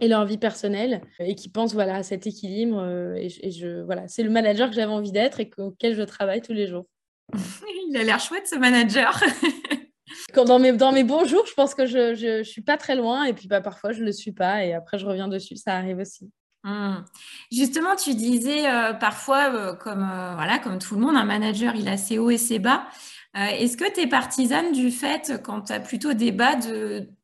et 0.01 0.07
leur 0.07 0.25
vie 0.25 0.37
personnelle 0.37 1.01
et 1.19 1.35
qui 1.35 1.49
pensent 1.49 1.73
voilà, 1.73 1.97
à 1.97 2.03
cet 2.03 2.27
équilibre 2.27 2.79
euh, 2.79 3.15
et, 3.15 3.51
je, 3.51 3.81
voilà, 3.83 4.07
C'est 4.07 4.23
le 4.23 4.29
manager 4.29 4.69
que 4.69 4.75
j'avais 4.75 4.91
envie 4.91 5.11
d'être 5.11 5.39
et 5.39 5.49
auquel 5.57 5.95
je 5.95 6.03
travaille 6.03 6.41
tous 6.41 6.53
les 6.53 6.67
jours. 6.67 6.85
Il 7.89 7.97
a 7.97 8.03
l'air 8.03 8.19
chouette 8.19 8.47
ce 8.47 8.55
manager. 8.55 9.21
Quand 10.33 10.45
dans, 10.45 10.59
mes, 10.59 10.73
dans 10.73 10.91
mes 10.91 11.03
bons 11.03 11.25
jours, 11.25 11.45
je 11.45 11.53
pense 11.53 11.75
que 11.75 11.85
je 11.85 12.37
ne 12.39 12.43
suis 12.43 12.61
pas 12.61 12.77
très 12.77 12.95
loin 12.95 13.23
et 13.25 13.33
puis 13.33 13.47
bah, 13.47 13.61
parfois 13.61 13.91
je 13.91 14.01
ne 14.01 14.05
le 14.05 14.11
suis 14.11 14.31
pas 14.31 14.65
et 14.65 14.73
après 14.73 14.97
je 14.97 15.05
reviens 15.05 15.27
dessus, 15.27 15.55
ça 15.55 15.75
arrive 15.75 15.99
aussi. 15.99 16.29
Mmh. 16.63 17.03
Justement, 17.51 17.95
tu 17.95 18.15
disais 18.15 18.63
parfois, 18.99 19.75
comme, 19.75 19.99
voilà, 19.99 20.57
comme 20.57 20.79
tout 20.79 20.95
le 20.95 21.01
monde, 21.01 21.15
un 21.15 21.23
manager, 21.23 21.75
il 21.75 21.87
a 21.87 21.95
ses 21.95 22.17
hauts 22.17 22.31
et 22.31 22.39
ses 22.39 22.57
bas. 22.57 22.87
Euh, 23.35 23.47
est-ce 23.47 23.75
que 23.75 23.91
tu 23.93 24.01
es 24.01 24.07
partisane 24.07 24.71
du 24.71 24.91
fait, 24.91 25.33
quand 25.43 25.63
tu 25.63 25.73
as 25.73 25.79
plutôt 25.81 26.13
débat, 26.13 26.55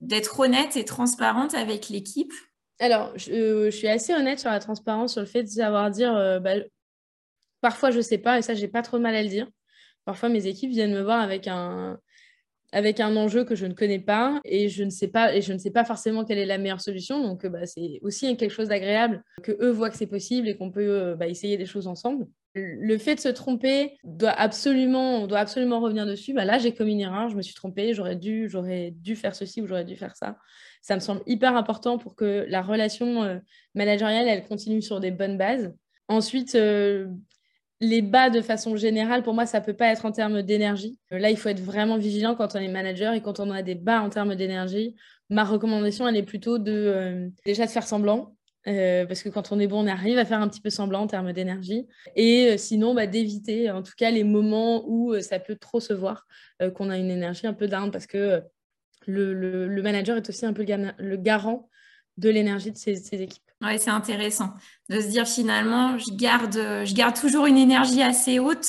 d'être 0.02 0.40
honnête 0.40 0.76
et 0.76 0.84
transparente 0.84 1.54
avec 1.54 1.90
l'équipe? 1.90 2.34
Alors, 2.80 3.14
je, 3.16 3.70
suis 3.70 3.88
assez 3.88 4.14
honnête 4.14 4.40
sur 4.40 4.50
la 4.50 4.60
transparence, 4.60 5.14
sur 5.14 5.22
le 5.22 5.28
fait 5.28 5.44
de 5.44 5.48
savoir 5.48 5.90
dire 5.92 6.16
euh, 6.16 6.40
bah, 6.40 6.56
parfois 7.62 7.92
je 7.92 7.98
ne 7.98 8.02
sais 8.02 8.18
pas, 8.18 8.40
et 8.40 8.42
ça, 8.42 8.56
j'ai 8.56 8.68
pas 8.68 8.82
trop 8.82 8.98
de 8.98 9.04
mal 9.04 9.16
à 9.16 9.24
le 9.24 9.30
dire. 9.30 9.48
Parfois, 10.04 10.30
mes 10.30 10.48
équipes 10.48 10.72
viennent 10.72 10.94
me 10.94 11.02
voir 11.02 11.22
avec 11.22 11.48
un, 11.48 12.00
avec 12.72 13.00
un 13.00 13.16
enjeu 13.16 13.44
que 13.44 13.56
je 13.56 13.66
ne 13.66 13.74
connais 13.74 14.00
pas 14.00 14.40
et 14.46 14.70
je 14.70 14.84
ne 14.84 14.90
sais 14.90 15.08
pas 15.08 15.36
et 15.36 15.42
je 15.42 15.54
ne 15.54 15.58
sais 15.58 15.72
pas 15.72 15.86
forcément 15.86 16.26
quelle 16.26 16.38
est 16.38 16.46
la 16.46 16.58
meilleure 16.58 16.82
solution. 16.82 17.22
Donc 17.22 17.46
bah, 17.46 17.66
c'est 17.66 18.00
aussi 18.02 18.36
quelque 18.38 18.52
chose 18.52 18.70
d'agréable 18.70 19.24
que 19.44 19.52
eux 19.62 19.72
voient 19.72 19.90
que 19.90 19.98
c'est 19.98 20.08
possible 20.08 20.48
et 20.48 20.58
qu'on 20.58 20.72
peut 20.72 20.82
euh, 20.82 21.16
bah, 21.16 21.28
essayer 21.28 21.58
des 21.58 21.66
choses 21.66 21.88
ensemble 21.88 22.28
le 22.54 22.98
fait 22.98 23.16
de 23.16 23.20
se 23.20 23.30
tromper 23.30 23.98
doit 24.04 24.32
absolument, 24.32 25.24
on 25.24 25.28
doit 25.28 25.40
absolument 25.40 25.80
revenir 25.80 26.06
dessus. 26.06 26.34
Bah 26.34 26.46
là, 26.46 26.58
j'ai 26.58 26.74
commis 26.74 26.94
une 26.94 27.02
erreur, 27.02 27.30
je 27.30 27.36
me 27.36 27.42
suis 27.42 27.54
trompée, 27.54 27.94
j'aurais 27.94 28.16
dû, 28.16 28.50
faire 29.16 29.36
ceci 29.36 29.62
ou 29.62 29.68
j'aurais 29.68 29.86
dû 29.86 29.96
faire 29.96 30.16
ça. 30.16 30.38
Ça 30.82 30.96
me 30.96 31.00
semble 31.00 31.22
hyper 31.28 31.56
important 31.56 31.98
pour 31.98 32.16
que 32.16 32.46
la 32.50 32.62
relation 32.62 33.24
euh, 33.24 33.38
managériale, 33.74 34.28
elle 34.28 34.46
continue 34.46 34.82
sur 34.82 35.00
des 35.00 35.12
bonnes 35.12 35.38
bases. 35.38 35.74
Ensuite, 36.08 36.56
euh, 36.56 37.08
les 37.80 38.02
bas 38.02 38.30
de 38.30 38.42
façon 38.42 38.76
générale, 38.76 39.24
pour 39.24 39.34
moi, 39.34 39.46
ça 39.46 39.62
peut 39.62 39.74
pas 39.74 39.88
être 39.88 40.06
en 40.06 40.12
termes 40.12 40.42
d'énergie. 40.42 41.00
Euh, 41.14 41.20
là, 41.20 41.30
il 41.30 41.38
faut 41.38 41.50
être 41.50 41.62
vraiment 41.62 41.98
vigilant 41.98 42.36
quand 42.36 42.56
on 42.56 42.60
est 42.60 42.68
manager 42.68 43.14
et 43.14 43.22
quand 43.22 43.40
on 43.40 43.50
a 43.52 43.62
des 43.62 43.76
bas 43.76 44.02
en 44.02 44.10
termes 44.10 44.36
d'énergie. 44.36 44.96
Ma 45.30 45.46
recommandation, 45.46 46.06
elle 46.08 46.18
est 46.18 46.24
plutôt 46.24 46.58
de 46.58 47.32
déjà 47.46 47.66
de 47.66 47.72
faire 47.72 47.88
semblant, 47.88 48.36
euh, 48.68 49.06
parce 49.06 49.24
que 49.24 49.30
quand 49.30 49.52
on 49.52 49.60
est 49.60 49.68
bon, 49.68 49.84
on 49.84 49.88
arrive 49.88 50.18
à 50.18 50.26
faire 50.26 50.40
un 50.40 50.48
petit 50.48 50.62
peu 50.62 50.70
semblant 50.70 51.02
en 51.02 51.08
termes 51.08 51.34
d'énergie. 51.34 51.88
Et 52.16 52.52
euh, 52.52 52.58
sinon, 52.58 52.94
bah, 52.94 53.08
d'éviter 53.08 53.72
en 53.72 53.82
tout 53.82 53.94
cas 53.98 54.12
les 54.12 54.24
moments 54.24 54.84
où 54.88 55.14
euh, 55.14 55.22
ça 55.22 55.40
peut 55.40 55.56
trop 55.56 55.80
se 55.80 55.94
voir, 55.94 56.28
qu'on 56.76 56.92
a 56.92 56.98
une 56.98 57.10
énergie 57.10 57.48
un 57.48 57.54
peu 57.54 57.68
down, 57.68 57.90
parce 57.90 58.06
que 58.06 58.44
le, 59.08 59.82
manager 59.82 60.16
est 60.16 60.30
aussi 60.30 60.46
un 60.46 60.54
peu 60.54 60.64
le, 60.64 61.18
garant 61.18 61.70
de 62.18 62.30
l'énergie 62.30 62.72
de 62.72 62.78
ses, 62.78 63.00
équipes. 63.14 63.44
Oui, 63.62 63.80
c'est 63.80 63.90
intéressant 63.90 64.54
de 64.90 65.02
se 65.02 65.08
dire 65.08 65.28
finalement, 65.28 65.98
je 65.98 66.14
garde, 66.14 66.54
je 66.54 66.94
garde 66.94 67.20
toujours 67.20 67.48
une 67.48 67.58
énergie 67.58 68.04
assez 68.04 68.38
haute, 68.38 68.68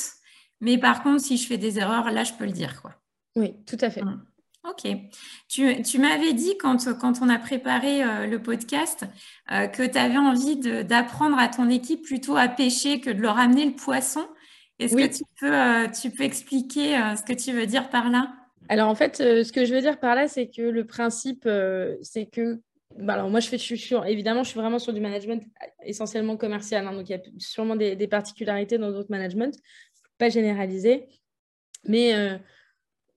mais 0.59 0.79
par 0.79 1.03
contre, 1.03 1.21
si 1.21 1.37
je 1.37 1.45
fais 1.45 1.59
des 1.59 1.77
erreurs, 1.77 2.09
là, 2.09 2.23
je 2.23 2.33
peux 2.33 2.45
le 2.45 2.51
dire. 2.51 2.81
Quoi. 2.81 2.95
Oui, 3.35 3.53
tout 3.67 3.77
à 3.79 3.91
fait. 3.91 4.01
Mmh. 4.01 4.25
Ok. 4.69 4.87
Tu, 5.49 5.99
m'avais 5.99 6.33
dit 6.33 6.57
quand, 6.57 6.77
quand, 6.99 7.21
on 7.21 7.29
a 7.29 7.37
préparé 7.37 8.03
euh, 8.03 8.27
le 8.27 8.41
podcast 8.41 9.05
euh, 9.51 9.67
que 9.67 9.83
tu 9.83 9.97
avais 9.97 10.17
envie 10.17 10.57
d'apprendre 10.57 11.37
à 11.37 11.49
ton 11.49 11.69
équipe 11.69 12.03
plutôt 12.03 12.37
à 12.37 12.47
pêcher 12.47 13.01
que 13.01 13.09
de 13.09 13.21
leur 13.21 13.37
amener 13.37 13.65
le 13.65 13.75
poisson. 13.75 14.25
Est-ce 14.79 14.95
que 14.95 15.17
tu 15.17 15.23
peux, 15.39 15.53
euh, 15.53 15.87
tu 15.89 16.09
peux 16.11 16.23
expliquer 16.23 16.97
ce 17.15 17.23
que 17.23 17.33
tu 17.33 17.51
veux 17.51 17.65
dire 17.65 17.89
par 17.89 18.09
là? 18.09 18.33
Alors 18.69 18.89
en 18.89 18.95
fait, 18.95 19.17
ce 19.17 19.51
que 19.51 19.65
je 19.65 19.73
veux 19.73 19.81
dire 19.81 19.99
par 19.99 20.15
là, 20.15 20.27
c'est 20.27 20.49
que 20.49 20.61
le 20.61 20.85
principe, 20.85 21.47
c'est 22.01 22.25
que 22.25 22.59
bah, 22.97 23.13
alors 23.13 23.29
moi, 23.29 23.39
je 23.39 23.47
fais, 23.47 23.57
je 23.57 24.07
évidemment, 24.07 24.43
je 24.43 24.49
suis 24.49 24.59
vraiment 24.59 24.79
sur 24.79 24.93
du 24.93 25.01
management 25.01 25.43
essentiellement 25.83 26.37
commercial. 26.37 26.85
Hein, 26.87 26.93
donc, 26.93 27.09
il 27.09 27.13
y 27.13 27.15
a 27.15 27.21
sûrement 27.37 27.75
des, 27.75 28.07
particularités 28.07 28.77
dans 28.77 28.91
d'autres 28.91 29.11
managements, 29.11 29.51
pas 30.17 30.29
généralisé. 30.29 31.07
Mais 31.87 32.13
euh, 32.13 32.37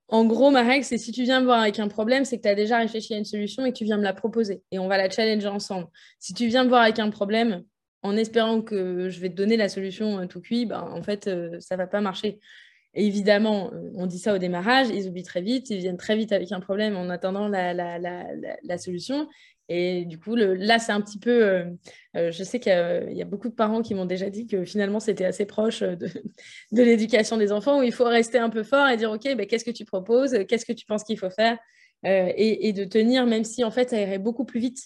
en 0.09 0.25
gros, 0.25 0.51
ma 0.51 0.63
règle, 0.63 0.85
c'est 0.85 0.99
si 0.99 1.11
tu 1.11 1.25
viens 1.25 1.41
me 1.41 1.47
voir 1.47 1.61
avec 1.61 1.79
un 1.81 1.89
problème, 1.89 2.25
c'est 2.25 2.37
que 2.37 2.43
tu 2.43 2.49
as 2.49 2.55
déjà 2.55 2.79
réfléchi 2.79 3.15
à 3.15 3.19
une 3.19 3.25
solution 3.25 3.65
et 3.65 3.73
que 3.73 3.79
tu 3.79 3.85
viens 3.85 3.97
me 3.97 4.05
la 4.05 4.13
proposer. 4.13 4.63
Et 4.71 4.79
on 4.79 4.87
va 4.87 4.99
la 4.99 5.11
challenger 5.11 5.49
ensemble. 5.49 5.89
Si 6.21 6.33
tu 6.33 6.47
viens 6.47 6.63
me 6.65 6.69
voir 6.69 6.83
avec 6.83 6.99
un 7.01 7.11
problème 7.11 7.65
en 8.03 8.17
espérant 8.17 8.63
que 8.63 9.09
je 9.09 9.21
vais 9.21 9.31
te 9.31 9.35
donner 9.35 9.57
la 9.57 9.69
solution 9.69 10.21
euh, 10.21 10.27
tout 10.27 10.41
cuit, 10.41 10.65
ben, 10.65 10.81
en 10.81 11.03
fait, 11.03 11.27
euh, 11.27 11.59
ça 11.59 11.75
ne 11.75 11.79
va 11.79 11.87
pas 11.89 12.01
marcher 12.01 12.39
évidemment, 12.97 13.71
euh, 13.73 13.91
on 13.95 14.07
dit 14.07 14.19
ça 14.19 14.35
au 14.35 14.39
démarrage, 14.39 14.89
ils 14.89 15.07
oublient 15.07 15.23
très 15.23 15.43
vite, 15.43 15.71
ils 15.71 15.79
viennent 15.79 15.99
très 15.99 16.17
vite 16.17 16.33
avec 16.33 16.51
un 16.51 16.61
problème 16.61 16.97
en 16.97 17.09
attendant 17.11 17.49
la, 17.49 18.79
solution. 18.79 19.29
Et 19.69 20.05
du 20.05 20.19
coup, 20.19 20.37
là, 20.37 20.79
c'est 20.79 20.93
un 20.93 21.01
petit 21.01 21.19
peu. 21.19 21.45
Euh, 21.45 21.65
euh, 22.17 22.31
je 22.31 22.45
sais 22.45 22.61
qu'il 22.61 22.73
y, 23.13 23.23
a 23.23 23.25
beaucoup 23.25 23.49
de 23.49 23.55
parents 23.55 23.83
qui 23.83 23.95
m'ont 23.95 24.05
déjà 24.05 24.31
dit 24.31 24.47
que 24.47 24.65
finalement, 24.65 25.01
c'était 25.01 25.25
assez 25.25 25.45
proche 25.45 25.81
de, 25.83 26.09
l'éducation 26.71 27.37
des 27.37 27.53
enfants, 27.53 27.81
où 27.81 27.83
il 27.83 27.93
faut 27.93 28.05
rester 28.05 28.39
un 28.39 28.51
peu 28.51 28.63
fort 28.63 28.89
et 28.89 28.97
dire 28.97 29.11
OK, 29.11 29.25
ben, 29.25 29.47
qu'est-ce 29.47 29.65
que 29.65 29.71
tu 29.71 29.85
proposes? 29.85 30.37
Qu'est-ce 30.49 30.65
que 30.65 30.73
tu 30.73 30.87
penses 30.87 31.05
qu'il 31.05 31.19
faut 31.19 31.31
faire? 31.31 31.59
Et, 32.05 32.73
de 32.73 32.85
tenir, 32.85 33.27
même 33.27 33.43
si 33.43 33.65
en 33.65 33.73
fait, 33.73 33.91
ça 33.91 34.01
irait 34.01 34.19
beaucoup 34.19 34.45
plus 34.45 34.61
vite 34.61 34.79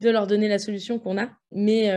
de 0.00 0.10
leur 0.10 0.28
donner 0.28 0.48
la 0.48 0.60
solution 0.60 1.00
qu'on 1.00 1.18
a. 1.18 1.28
Mais 1.50 1.90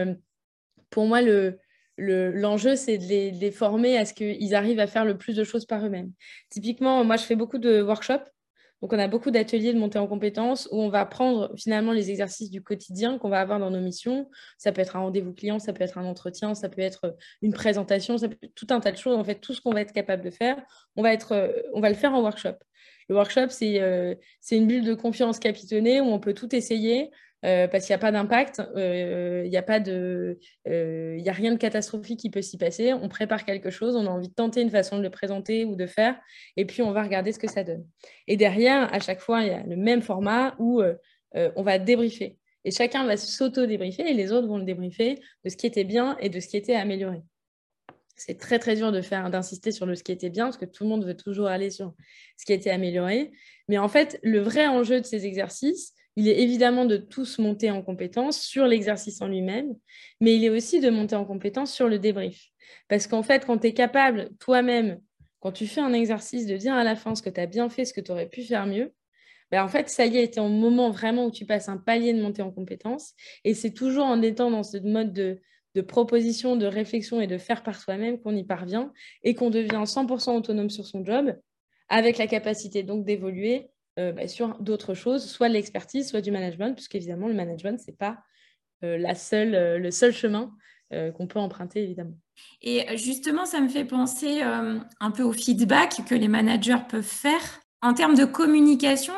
pour 0.90 1.06
moi, 1.06 1.22
le, 1.22 1.60
l'enjeu, 1.98 2.76
c'est 2.76 2.98
de 2.98 3.06
les, 3.06 3.52
former 3.52 3.98
à 3.98 4.06
ce 4.06 4.14
qu'ils 4.16 4.56
arrivent 4.56 4.80
à 4.80 4.88
faire 4.88 5.06
le 5.06 5.18
plus 5.18 5.36
de 5.36 5.44
choses 5.44 5.66
par 5.68 5.86
eux-mêmes. 5.86 6.12
Typiquement, 6.50 7.04
moi, 7.04 7.18
je 7.18 7.24
fais 7.24 7.36
beaucoup 7.36 7.60
de 7.60 7.82
workshops. 7.82 8.26
Donc, 8.82 8.94
on 8.94 9.00
a 9.00 9.08
beaucoup 9.08 9.30
d'ateliers 9.30 9.74
de 9.74 9.80
montée 9.80 10.00
en 10.00 10.08
compétences 10.08 10.68
où 10.72 10.82
on 10.82 10.90
va 10.90 11.06
prendre 11.06 11.52
finalement 11.56 11.92
les 11.92 12.10
exercices 12.10 12.50
du 12.50 12.64
quotidien 12.64 13.18
qu'on 13.18 13.30
va 13.30 13.40
avoir 13.40 13.60
dans 13.60 13.70
nos 13.70 13.80
missions. 13.80 14.30
Ça 14.58 14.72
peut 14.72 14.82
être 14.82 14.96
un 14.96 15.02
rendez-vous 15.02 15.34
client, 15.34 15.60
ça 15.60 15.72
peut 15.72 15.84
être 15.84 15.98
un 15.98 16.06
entretien, 16.06 16.56
ça 16.56 16.68
peut 16.68 16.82
être 16.82 17.16
une 17.42 17.54
présentation, 17.54 18.18
ça 18.18 18.28
peut 18.28 18.38
tout 18.56 18.68
un 18.72 18.80
tas 18.80 18.92
de 18.92 18.98
choses. 18.98 19.18
En 19.18 19.24
fait, 19.24 19.36
tout 19.36 19.54
ce 19.54 19.62
qu'on 19.62 19.72
va 19.72 19.82
être 19.82 19.94
capable 19.94 20.24
de 20.24 20.32
faire, 20.32 20.58
on 20.96 21.04
va, 21.04 21.16
va 21.16 21.90
le 21.90 21.96
faire 21.96 22.14
en 22.14 22.22
workshop. 22.22 22.56
Le 23.08 23.16
workshop, 23.16 23.50
c'est 23.50 23.82
euh, 23.82 24.16
une 24.52 24.68
bulle 24.68 24.86
de 24.86 24.94
confiance 24.94 25.38
capitonnée 25.38 26.02
où 26.02 26.06
on 26.06 26.20
peut 26.20 26.34
tout 26.34 26.56
essayer. 26.56 27.12
Euh, 27.44 27.68
parce 27.68 27.86
qu'il 27.86 27.94
n'y 27.94 27.96
a 27.96 28.00
pas 28.00 28.12
d'impact, 28.12 28.62
euh, 28.76 29.42
il 29.46 29.50
n'y 29.50 29.58
a, 29.58 29.64
pas 29.64 29.80
euh, 29.88 30.36
a 30.66 31.32
rien 31.32 31.52
de 31.52 31.58
catastrophique 31.58 32.20
qui 32.20 32.30
peut 32.30 32.44
s'y 32.44 32.58
passer. 32.58 32.94
On 32.94 33.10
prépare 33.10 33.46
quelque 33.46 33.72
chose, 33.72 33.96
on 33.96 34.06
a 34.06 34.10
envie 34.10 34.30
de 34.30 34.34
tenter 34.34 34.62
une 34.62 34.70
façon 34.70 34.98
de 34.98 35.02
le 35.02 35.10
présenter 35.10 35.66
ou 35.66 35.76
de 35.76 35.88
faire, 35.88 36.16
et 36.56 36.66
puis 36.66 36.84
on 36.84 36.92
va 36.92 37.02
regarder 37.02 37.32
ce 37.32 37.40
que 37.40 37.50
ça 37.50 37.64
donne. 37.64 37.86
Et 38.28 38.38
derrière, 38.38 38.94
à 38.94 39.00
chaque 39.00 39.22
fois, 39.22 39.42
il 39.42 39.48
y 39.48 39.52
a 39.52 39.64
le 39.64 39.76
même 39.76 40.02
format 40.02 40.56
où 40.60 40.84
on 41.34 41.64
va 41.64 41.80
débriefer. 41.80 42.38
Et 42.64 42.70
chacun 42.70 43.06
va 43.06 43.18
s'auto-débriefer 43.18 44.08
et 44.08 44.14
les 44.14 44.32
autres 44.32 44.48
vont 44.48 44.60
le 44.60 44.66
débriefer 44.66 45.20
de 45.44 45.50
ce 45.50 45.58
qui 45.58 45.66
était 45.66 45.84
bien 45.84 46.16
et 46.20 46.30
de 46.30 46.40
ce 46.40 46.48
qui 46.48 46.58
était 46.58 46.76
amélioré. 46.76 47.24
C'est 48.16 48.38
très 48.38 48.60
très 48.60 48.76
dur 48.76 48.92
de 48.92 49.02
faire 49.02 49.32
d'insister 49.32 49.72
sur 49.72 49.88
le 49.88 49.96
ce 49.96 50.04
qui 50.04 50.12
était 50.12 50.30
bien 50.30 50.46
parce 50.46 50.58
que 50.58 50.66
tout 50.66 50.84
le 50.84 50.90
monde 50.90 51.06
veut 51.06 51.18
toujours 51.18 51.48
aller 51.48 51.72
sur 51.72 51.96
ce 52.38 52.46
qui 52.46 52.54
était 52.54 52.70
amélioré. 52.70 53.32
Mais 53.68 53.80
en 53.80 53.88
fait, 53.88 54.20
le 54.22 54.40
vrai 54.40 54.68
enjeu 54.68 55.02
de 55.02 55.06
ces 55.08 55.26
exercices, 55.26 55.96
il 56.16 56.28
est 56.28 56.42
évidemment 56.42 56.86
de 56.86 56.98
tous 56.98 57.40
monter 57.40 57.72
en 57.72 57.82
compétence 57.82 58.42
sur 58.42 58.66
l'exercice 58.66 59.22
en 59.22 59.28
lui-même, 59.28 59.76
mais 60.20 60.36
il 60.36 60.44
est 60.44 60.50
aussi 60.50 60.80
de 60.80 60.90
monter 60.90 61.16
en 61.16 61.26
compétence 61.26 61.74
sur 61.74 61.88
le 61.88 62.00
débrief. 62.00 62.48
Parce 62.88 63.08
qu'en 63.08 63.24
fait, 63.24 63.46
quand 63.46 63.60
tu 63.60 63.68
es 63.68 63.74
capable 63.74 64.30
toi-même, 64.40 65.00
quand 65.40 65.52
tu 65.52 65.68
fais 65.68 65.82
un 65.82 65.94
exercice, 65.94 66.46
de 66.46 66.58
dire 66.58 66.74
à 66.74 66.84
la 66.84 66.96
fin 66.96 67.16
ce 67.16 67.22
que 67.22 67.30
tu 67.30 67.40
as 67.40 67.48
bien 67.48 67.70
fait, 67.70 67.86
ce 67.86 67.94
que 67.94 68.02
tu 68.02 68.12
aurais 68.12 68.28
pu 68.28 68.44
faire 68.44 68.66
mieux, 68.66 68.94
ben 69.52 69.64
en 69.64 69.68
fait, 69.68 69.90
ça 69.90 70.06
y 70.06 70.18
est, 70.18 70.34
tu 70.34 70.38
es 70.38 70.40
en 70.40 70.50
moment 70.50 70.92
vraiment 70.92 71.26
où 71.26 71.32
tu 71.32 71.46
passes 71.46 71.68
un 71.68 71.78
palier 71.78 72.14
de 72.14 72.22
montée 72.22 72.42
en 72.42 72.52
compétence. 72.52 73.14
Et 73.44 73.54
c'est 73.54 73.72
toujours 73.72 74.06
en 74.06 74.22
étant 74.22 74.52
dans 74.52 74.64
ce 74.64 74.78
mode 74.78 75.12
de, 75.12 75.42
de 75.76 75.82
proposition, 75.82 76.56
de 76.56 76.66
réflexion 76.66 77.20
et 77.22 77.28
de 77.28 77.38
faire 77.38 77.64
par 77.64 77.80
soi-même 77.80 78.20
qu'on 78.20 78.36
y 78.36 78.44
parvient 78.44 78.94
et 79.24 79.34
qu'on 79.34 79.50
devient 79.50 79.84
100% 79.84 80.38
autonome 80.38 80.70
sur 80.70 80.86
son 80.86 81.04
job, 81.04 81.36
avec 81.90 82.18
la 82.18 82.28
capacité 82.28 82.84
donc 82.84 83.06
d'évoluer 83.06 83.71
euh, 84.00 84.14
bah, 84.14 84.28
sur 84.28 84.58
d'autres 84.62 84.94
choses, 84.94 85.30
soit 85.30 85.50
de 85.50 85.54
l'expertise, 85.54 86.10
soit 86.10 86.22
du 86.22 86.32
management, 86.32 86.74
puisqu'évidemment, 86.74 87.28
le 87.28 87.34
management, 87.34 87.78
ce 87.80 87.92
n'est 87.92 87.98
pas 87.98 88.20
euh, 88.84 88.98
la 88.98 89.16
seule, 89.16 89.54
euh, 89.54 89.78
le 89.78 89.92
seul 89.92 90.14
chemin 90.14 90.52
qu'on 91.16 91.26
peut 91.26 91.40
emprunter, 91.40 91.82
évidemment. 91.82 92.18
Et 92.62 92.86
justement, 92.98 93.46
ça 93.46 93.62
me 93.62 93.70
fait 93.70 93.86
penser 93.86 94.42
un 94.42 95.12
peu 95.12 95.24
au 95.24 95.32
feedback 95.32 96.02
que 96.06 96.14
les 96.14 96.28
managers 96.28 96.84
peuvent 96.90 97.02
faire. 97.02 97.62
En 97.82 97.94
termes 97.94 98.16
de 98.16 98.26
communication, 98.26 99.14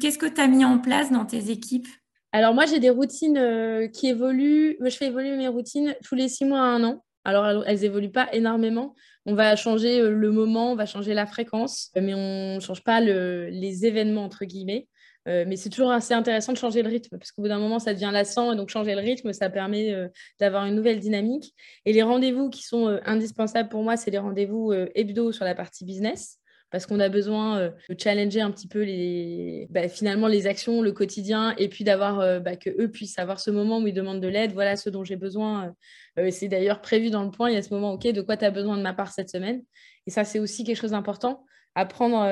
qu'est-ce 0.00 0.18
que 0.18 0.26
tu 0.26 0.40
as 0.40 0.48
mis 0.48 0.64
en 0.64 0.80
place 0.80 1.12
dans 1.12 1.24
tes 1.24 1.52
équipes? 1.52 1.86
Alors 2.32 2.54
moi, 2.54 2.66
j'ai 2.66 2.80
des 2.80 2.90
routines 2.90 3.88
qui 3.92 4.08
évoluent. 4.08 4.76
je 4.80 4.96
fais 4.96 5.06
évoluer 5.06 5.36
mes 5.36 5.46
routines 5.46 5.94
tous 6.02 6.16
les 6.16 6.28
six 6.28 6.44
mois 6.44 6.58
à 6.58 6.64
un 6.64 6.82
an. 6.82 7.04
Alors, 7.24 7.62
elles 7.68 7.84
évoluent 7.84 8.10
pas 8.10 8.28
énormément. 8.32 8.96
On 9.24 9.34
va 9.34 9.54
changer 9.56 10.00
euh, 10.00 10.10
le 10.10 10.30
moment, 10.32 10.72
on 10.72 10.76
va 10.76 10.86
changer 10.86 11.14
la 11.14 11.26
fréquence, 11.26 11.90
euh, 11.96 12.00
mais 12.02 12.14
on 12.14 12.56
ne 12.56 12.60
change 12.60 12.82
pas 12.82 13.00
les 13.00 13.86
événements, 13.86 14.24
entre 14.24 14.44
guillemets. 14.44 14.88
Euh, 15.28 15.44
mais 15.46 15.54
c'est 15.54 15.70
toujours 15.70 15.92
assez 15.92 16.14
intéressant 16.14 16.52
de 16.52 16.58
changer 16.58 16.82
le 16.82 16.88
rythme, 16.88 17.16
parce 17.16 17.30
qu'au 17.30 17.42
bout 17.42 17.48
d'un 17.48 17.60
moment, 17.60 17.78
ça 17.78 17.94
devient 17.94 18.10
lassant, 18.12 18.52
et 18.52 18.56
donc 18.56 18.70
changer 18.70 18.96
le 18.96 19.00
rythme, 19.00 19.32
ça 19.32 19.50
permet 19.50 19.94
d'avoir 20.40 20.66
une 20.66 20.74
nouvelle 20.74 20.98
dynamique. 20.98 21.54
Et 21.84 21.92
les 21.92 22.02
rendez-vous 22.02 22.50
qui 22.50 22.62
sont 22.62 22.98
indispensables 23.04 23.68
pour 23.68 23.84
moi, 23.84 23.96
c'est 23.96 24.10
les 24.10 24.18
rendez-vous 24.18 24.72
hebdo 24.72 25.30
sur 25.30 25.44
la 25.44 25.54
partie 25.54 25.84
business 25.84 26.40
parce 26.72 26.86
qu'on 26.86 26.98
a 27.00 27.10
besoin 27.10 27.58
euh, 27.58 27.70
de 27.90 27.96
challenger 28.00 28.40
un 28.40 28.50
petit 28.50 28.66
peu 28.66 28.82
les, 28.82 29.68
bah, 29.70 29.88
finalement 29.88 30.26
les 30.26 30.46
actions, 30.46 30.80
le 30.80 30.92
quotidien, 30.92 31.54
et 31.58 31.68
puis 31.68 31.84
d'avoir 31.84 32.20
euh, 32.20 32.40
bah, 32.40 32.56
que 32.56 32.70
eux 32.70 32.90
puissent 32.90 33.18
avoir 33.18 33.38
ce 33.38 33.50
moment 33.50 33.78
où 33.78 33.86
ils 33.86 33.92
demandent 33.92 34.22
de 34.22 34.28
l'aide. 34.28 34.52
Voilà 34.54 34.76
ce 34.76 34.88
dont 34.88 35.04
j'ai 35.04 35.16
besoin. 35.16 35.74
Euh, 36.18 36.30
c'est 36.30 36.48
d'ailleurs 36.48 36.80
prévu 36.80 37.10
dans 37.10 37.22
le 37.22 37.30
point. 37.30 37.50
Il 37.50 37.54
y 37.54 37.58
a 37.58 37.62
ce 37.62 37.72
moment, 37.72 37.92
ok, 37.92 38.06
de 38.08 38.22
quoi 38.22 38.38
tu 38.38 38.46
as 38.46 38.50
besoin 38.50 38.78
de 38.78 38.82
ma 38.82 38.94
part 38.94 39.12
cette 39.12 39.28
semaine? 39.28 39.62
Et 40.06 40.10
ça, 40.10 40.24
c'est 40.24 40.38
aussi 40.38 40.64
quelque 40.64 40.80
chose 40.80 40.92
d'important. 40.92 41.44
Apprendre 41.74 42.24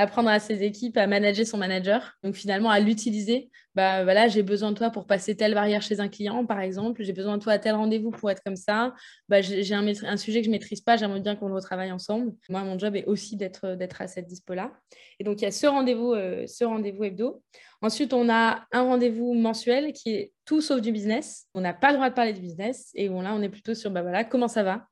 apprendre 0.00 0.30
à 0.30 0.38
ses 0.38 0.62
équipes 0.62 0.96
à 0.96 1.06
manager 1.06 1.46
son 1.46 1.58
manager. 1.58 2.16
Donc 2.22 2.34
finalement, 2.34 2.70
à 2.70 2.80
l'utiliser. 2.80 3.50
Bah 3.74 4.02
voilà, 4.02 4.26
j'ai 4.26 4.42
besoin 4.42 4.72
de 4.72 4.76
toi 4.76 4.90
pour 4.90 5.06
passer 5.06 5.36
telle 5.36 5.54
barrière 5.54 5.82
chez 5.82 6.00
un 6.00 6.08
client, 6.08 6.44
par 6.44 6.60
exemple. 6.60 7.02
J'ai 7.04 7.12
besoin 7.12 7.36
de 7.36 7.42
toi 7.42 7.52
à 7.52 7.58
tel 7.58 7.74
rendez-vous 7.74 8.10
pour 8.10 8.30
être 8.30 8.42
comme 8.42 8.56
ça. 8.56 8.94
Bah, 9.28 9.40
j'ai 9.42 9.74
un, 9.74 10.16
sujet 10.16 10.40
que 10.40 10.46
je 10.46 10.50
maîtrise 10.50 10.80
pas. 10.80 10.96
J'aimerais 10.96 11.20
bien 11.20 11.36
qu'on 11.36 11.48
le 11.48 11.54
retravaille 11.54 11.92
ensemble. 11.92 12.32
Moi, 12.48 12.62
mon 12.64 12.78
job 12.78 12.96
est 12.96 13.04
aussi 13.04 13.36
d'être 13.36 14.00
à 14.00 14.08
cette 14.08 14.26
dispo-là. 14.26 14.72
Et 15.20 15.24
donc 15.24 15.40
il 15.40 15.44
y 15.44 15.48
a 15.48 15.52
ce 15.52 15.66
rendez-vous, 15.66 16.12
euh, 16.12 16.46
ce 16.46 16.64
rendez-vous 16.64 17.04
hebdo. 17.04 17.42
Ensuite, 17.82 18.12
on 18.12 18.28
a 18.28 18.66
un 18.72 18.82
rendez-vous 18.82 19.34
mensuel 19.34 19.92
qui 19.92 20.14
est 20.14 20.32
tout 20.44 20.60
sauf 20.60 20.80
du 20.80 20.92
business. 20.92 21.46
On 21.54 21.60
n'a 21.60 21.72
pas 21.72 21.90
le 21.90 21.94
droit 21.94 22.10
de 22.10 22.14
parler 22.14 22.32
du 22.32 22.40
business. 22.40 22.90
Et 22.94 23.08
bon, 23.08 23.22
là, 23.22 23.34
on 23.34 23.42
est 23.42 23.48
plutôt 23.48 23.74
sur 23.74 23.90
bah 23.90 24.24
comment 24.24 24.48
ça 24.48 24.62
va, 24.62 24.86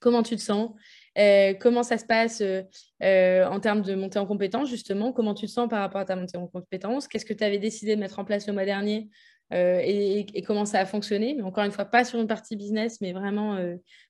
comment 0.00 0.22
tu 0.22 0.36
te 0.36 0.42
sens? 0.42 0.70
Euh, 1.18 1.54
comment 1.54 1.82
ça 1.82 1.98
se 1.98 2.04
passe 2.04 2.40
euh, 2.40 2.62
euh, 3.02 3.46
en 3.46 3.60
termes 3.60 3.82
de 3.82 3.94
montée 3.94 4.18
en 4.18 4.26
compétences, 4.26 4.68
justement? 4.68 5.12
Comment 5.12 5.34
tu 5.34 5.46
te 5.46 5.50
sens 5.50 5.68
par 5.68 5.80
rapport 5.80 6.00
à 6.00 6.04
ta 6.04 6.16
montée 6.16 6.36
en 6.36 6.46
compétences 6.46 7.08
Qu'est-ce 7.08 7.24
que 7.24 7.34
tu 7.34 7.44
avais 7.44 7.58
décidé 7.58 7.94
de 7.94 8.00
mettre 8.00 8.18
en 8.18 8.24
place 8.24 8.46
le 8.46 8.52
mois 8.52 8.64
dernier 8.64 9.08
et, 9.52 10.42
comment 10.44 10.64
ça 10.64 10.80
a 10.80 10.86
fonctionné? 10.86 11.34
Mais 11.34 11.42
encore 11.42 11.62
une 11.62 11.70
fois, 11.70 11.84
pas 11.84 12.04
sur 12.04 12.18
une 12.18 12.26
partie 12.26 12.56
business, 12.56 13.00
mais 13.00 13.12
vraiment 13.12 13.56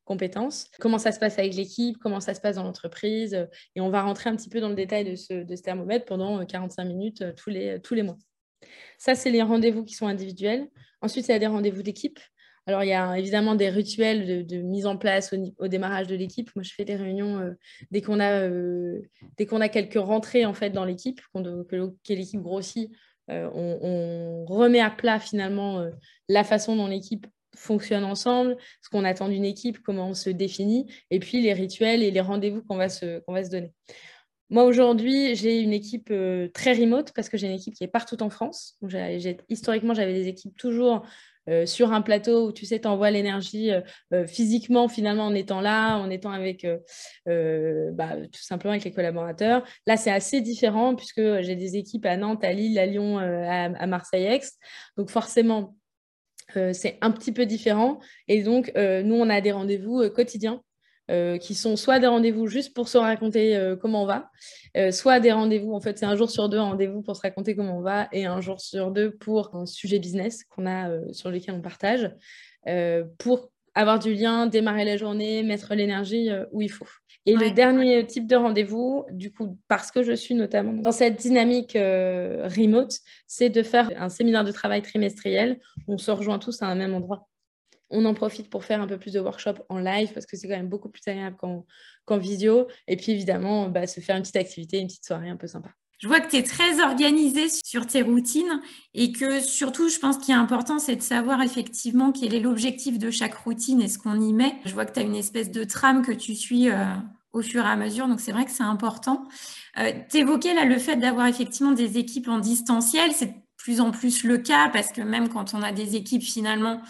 compétences. 0.04 0.70
Comment 0.80 0.96
ça 0.96 1.12
se 1.12 1.18
passe 1.18 1.38
avec 1.38 1.54
l'équipe? 1.54 1.98
Comment 1.98 2.20
ça 2.20 2.32
se 2.32 2.40
passe 2.40 2.56
dans 2.56 2.62
l'entreprise? 2.62 3.46
Et 3.74 3.82
on 3.82 3.90
va 3.90 4.00
rentrer 4.00 4.30
un 4.30 4.36
petit 4.36 4.48
peu 4.48 4.60
dans 4.60 4.70
le 4.70 4.74
détail 4.74 5.04
de 5.04 5.16
ce, 5.16 5.44
thermomètre 5.60 6.06
pendant 6.06 6.46
45 6.46 6.84
minutes 6.84 7.24
tous 7.36 7.50
les 7.50 8.02
mois. 8.02 8.16
Ça, 8.96 9.14
c'est 9.14 9.30
les 9.30 9.42
rendez-vous 9.42 9.84
qui 9.84 9.92
sont 9.92 10.06
individuels. 10.06 10.66
Ensuite, 11.02 11.28
il 11.28 11.32
y 11.32 11.34
a 11.34 11.38
des 11.38 11.46
rendez-vous 11.46 11.82
d'équipe. 11.82 12.18
Alors, 12.66 12.82
il 12.82 12.88
y 12.88 12.94
a 12.94 13.18
évidemment 13.18 13.54
des 13.54 13.68
rituels 13.68 14.46
de, 14.46 14.56
mise 14.56 14.86
en 14.86 14.96
place 14.96 15.34
au, 15.58 15.68
démarrage 15.68 16.06
de 16.06 16.16
l'équipe. 16.16 16.50
Moi, 16.56 16.62
je 16.62 16.72
fais 16.72 16.84
des 16.84 16.96
réunions 16.96 17.38
euh, 17.38 17.50
dès 17.90 18.00
qu'on 18.00 18.20
a, 18.20 18.40
euh, 18.40 19.02
a 19.38 19.68
quelques 19.68 19.98
rentrées 19.98 20.46
en 20.46 20.54
fait, 20.54 20.70
dans 20.70 20.84
l'équipe, 20.84 21.20
que, 21.34 22.12
l'équipe 22.12 22.40
grossit. 22.40 22.90
Euh, 23.30 23.50
on, 23.54 24.44
remet 24.46 24.80
à 24.80 24.90
plat 24.90 25.18
finalement 25.18 25.84
la 26.28 26.44
façon 26.44 26.76
dont 26.76 26.86
l'équipe 26.86 27.26
fonctionne 27.56 28.04
ensemble, 28.04 28.56
ce 28.82 28.88
qu'on 28.88 29.04
attend 29.04 29.28
d'une 29.28 29.44
équipe, 29.44 29.78
comment 29.80 30.08
on 30.08 30.14
se 30.14 30.30
définit, 30.30 30.86
et 31.10 31.18
puis 31.18 31.40
les 31.40 31.52
rituels 31.52 32.02
et 32.02 32.10
les 32.10 32.20
rendez-vous 32.20 32.62
qu'on 32.62 32.76
va, 32.76 32.88
se, 32.88 33.20
qu'on 33.20 33.32
va 33.32 33.44
se 33.44 33.50
donner. 33.50 33.72
Moi, 34.50 34.64
aujourd'hui, 34.64 35.34
j'ai 35.34 35.60
une 35.60 35.72
équipe 35.72 36.12
très 36.52 36.72
remote 36.74 37.12
parce 37.14 37.28
que 37.28 37.36
j'ai 37.36 37.46
une 37.46 37.54
équipe 37.54 37.74
qui 37.74 37.84
est 37.84 37.88
partout 37.88 38.22
en 38.22 38.30
France. 38.30 38.78
historiquement, 39.48 39.94
j'avais 39.94 40.12
des 40.12 40.28
équipes 40.28 40.56
toujours 40.56 41.06
euh, 41.48 41.66
sur 41.66 41.92
un 41.92 42.00
plateau 42.00 42.48
où 42.48 42.52
tu 42.52 42.64
sais, 42.64 42.80
tu 42.80 42.88
envoies 42.88 43.10
l'énergie 43.10 43.70
euh, 43.70 43.80
euh, 44.12 44.26
physiquement, 44.26 44.88
finalement, 44.88 45.26
en 45.26 45.34
étant 45.34 45.60
là, 45.60 45.98
en 45.98 46.10
étant 46.10 46.30
avec 46.30 46.66
bah, 47.26 48.16
tout 48.32 48.42
simplement 48.42 48.72
avec 48.72 48.84
les 48.84 48.92
collaborateurs. 48.92 49.64
Là, 49.86 49.96
c'est 49.96 50.10
assez 50.10 50.40
différent 50.40 50.94
puisque 50.94 51.40
j'ai 51.42 51.56
des 51.56 51.76
équipes 51.76 52.06
à 52.06 52.16
Nantes, 52.16 52.44
à 52.44 52.52
Lille, 52.52 52.78
à 52.78 52.86
Lyon, 52.86 53.18
à, 53.18 53.86
Marseille-Aix. 53.86 54.40
Donc, 54.96 55.10
forcément, 55.10 55.76
c'est 56.72 56.98
un 57.00 57.10
petit 57.10 57.32
peu 57.32 57.46
différent. 57.46 58.00
Et 58.28 58.42
donc, 58.42 58.72
nous, 58.76 59.14
on 59.14 59.28
a 59.30 59.40
des 59.40 59.52
rendez-vous 59.52 60.08
quotidiens 60.10 60.62
qui 61.40 61.54
sont 61.54 61.76
soit 61.76 61.98
des 61.98 62.06
rendez-vous 62.06 62.46
juste 62.46 62.74
pour 62.74 62.88
se 62.88 62.98
raconter 62.98 63.74
comment 63.80 64.04
on 64.04 64.06
va, 64.06 64.30
soit 64.90 65.20
des 65.20 65.32
rendez-vous, 65.32 65.74
en 65.74 65.80
fait, 65.80 65.98
c'est 65.98 66.06
un 66.06 66.16
jour 66.16 66.30
sur 66.30 66.48
deux 66.48 66.58
un 66.58 66.70
rendez-vous 66.70 67.02
pour 67.02 67.16
se 67.16 67.22
raconter 67.22 67.54
comment 67.54 67.78
on 67.78 67.82
va 67.82 68.08
et 68.12 68.24
un 68.24 68.40
jour 68.40 68.60
sur 68.60 68.90
deux 68.90 69.10
pour 69.10 69.54
un 69.54 69.66
sujet 69.66 69.98
business 69.98 70.44
qu'on 70.44 70.66
a 70.66 70.90
sur 71.12 71.30
lequel 71.30 71.54
on 71.54 71.60
partage, 71.60 72.10
pour 73.18 73.50
avoir 73.74 73.98
du 73.98 74.14
lien, 74.14 74.46
démarrer 74.46 74.84
la 74.84 74.96
journée, 74.96 75.42
mettre 75.42 75.74
l'énergie 75.74 76.30
où 76.52 76.62
il 76.62 76.70
faut. 76.70 76.86
Et 77.26 77.36
le 77.36 77.50
dernier 77.50 78.06
type 78.06 78.26
de 78.26 78.36
rendez-vous, 78.36 79.06
du 79.10 79.32
coup, 79.32 79.58
parce 79.66 79.90
que 79.90 80.02
je 80.02 80.12
suis 80.12 80.34
notamment 80.34 80.74
dans 80.74 80.92
cette 80.92 81.16
dynamique 81.16 81.74
euh, 81.74 82.46
remote, 82.48 82.92
c'est 83.26 83.48
de 83.48 83.62
faire 83.62 83.90
un 83.96 84.10
séminaire 84.10 84.44
de 84.44 84.52
travail 84.52 84.82
trimestriel. 84.82 85.58
On 85.88 85.96
se 85.96 86.10
rejoint 86.10 86.38
tous 86.38 86.60
à 86.60 86.66
un 86.66 86.74
même 86.74 86.92
endroit. 86.92 87.26
On 87.94 88.04
en 88.04 88.14
profite 88.14 88.50
pour 88.50 88.64
faire 88.64 88.80
un 88.80 88.86
peu 88.86 88.98
plus 88.98 89.12
de 89.12 89.20
workshops 89.20 89.62
en 89.68 89.78
live 89.78 90.12
parce 90.12 90.26
que 90.26 90.36
c'est 90.36 90.48
quand 90.48 90.56
même 90.56 90.68
beaucoup 90.68 90.88
plus 90.88 91.02
agréable 91.06 91.36
qu'en 91.36 92.18
visio. 92.18 92.66
Et 92.88 92.96
puis 92.96 93.12
évidemment, 93.12 93.68
bah, 93.68 93.86
se 93.86 94.00
faire 94.00 94.16
une 94.16 94.22
petite 94.22 94.36
activité, 94.36 94.78
une 94.78 94.88
petite 94.88 95.04
soirée 95.04 95.30
un 95.30 95.36
peu 95.36 95.46
sympa. 95.46 95.70
Je 95.98 96.08
vois 96.08 96.20
que 96.20 96.28
tu 96.28 96.36
es 96.36 96.42
très 96.42 96.82
organisée 96.82 97.46
sur 97.64 97.86
tes 97.86 98.02
routines 98.02 98.60
et 98.92 99.12
que 99.12 99.40
surtout, 99.40 99.88
je 99.88 99.98
pense 99.98 100.18
qu'il 100.18 100.34
est 100.34 100.38
important, 100.38 100.78
c'est 100.78 100.96
de 100.96 101.02
savoir 101.02 101.40
effectivement 101.40 102.12
quel 102.12 102.34
est 102.34 102.40
l'objectif 102.40 102.98
de 102.98 103.10
chaque 103.10 103.34
routine 103.34 103.80
et 103.80 103.88
ce 103.88 103.98
qu'on 103.98 104.20
y 104.20 104.32
met. 104.32 104.54
Je 104.66 104.74
vois 104.74 104.84
que 104.84 104.92
tu 104.92 105.00
as 105.00 105.02
une 105.02 105.14
espèce 105.14 105.50
de 105.50 105.64
trame 105.64 106.04
que 106.04 106.12
tu 106.12 106.34
suis 106.34 106.68
euh, 106.68 106.84
au 107.32 107.42
fur 107.42 107.64
et 107.64 107.68
à 107.68 107.76
mesure, 107.76 108.06
donc 108.06 108.20
c'est 108.20 108.32
vrai 108.32 108.44
que 108.44 108.50
c'est 108.50 108.64
important. 108.64 109.26
Euh, 109.78 109.92
tu 110.10 110.18
évoquais 110.18 110.52
là 110.52 110.64
le 110.64 110.78
fait 110.78 110.96
d'avoir 110.96 111.26
effectivement 111.26 111.72
des 111.72 111.96
équipes 111.96 112.28
en 112.28 112.38
distanciel, 112.38 113.12
c'est 113.12 113.26
de 113.26 113.34
plus 113.56 113.80
en 113.80 113.90
plus 113.90 114.24
le 114.24 114.38
cas 114.38 114.68
parce 114.68 114.92
que 114.92 115.00
même 115.00 115.28
quand 115.28 115.54
on 115.54 115.62
a 115.62 115.72
des 115.72 115.96
équipes 115.96 116.22
finalement 116.22 116.82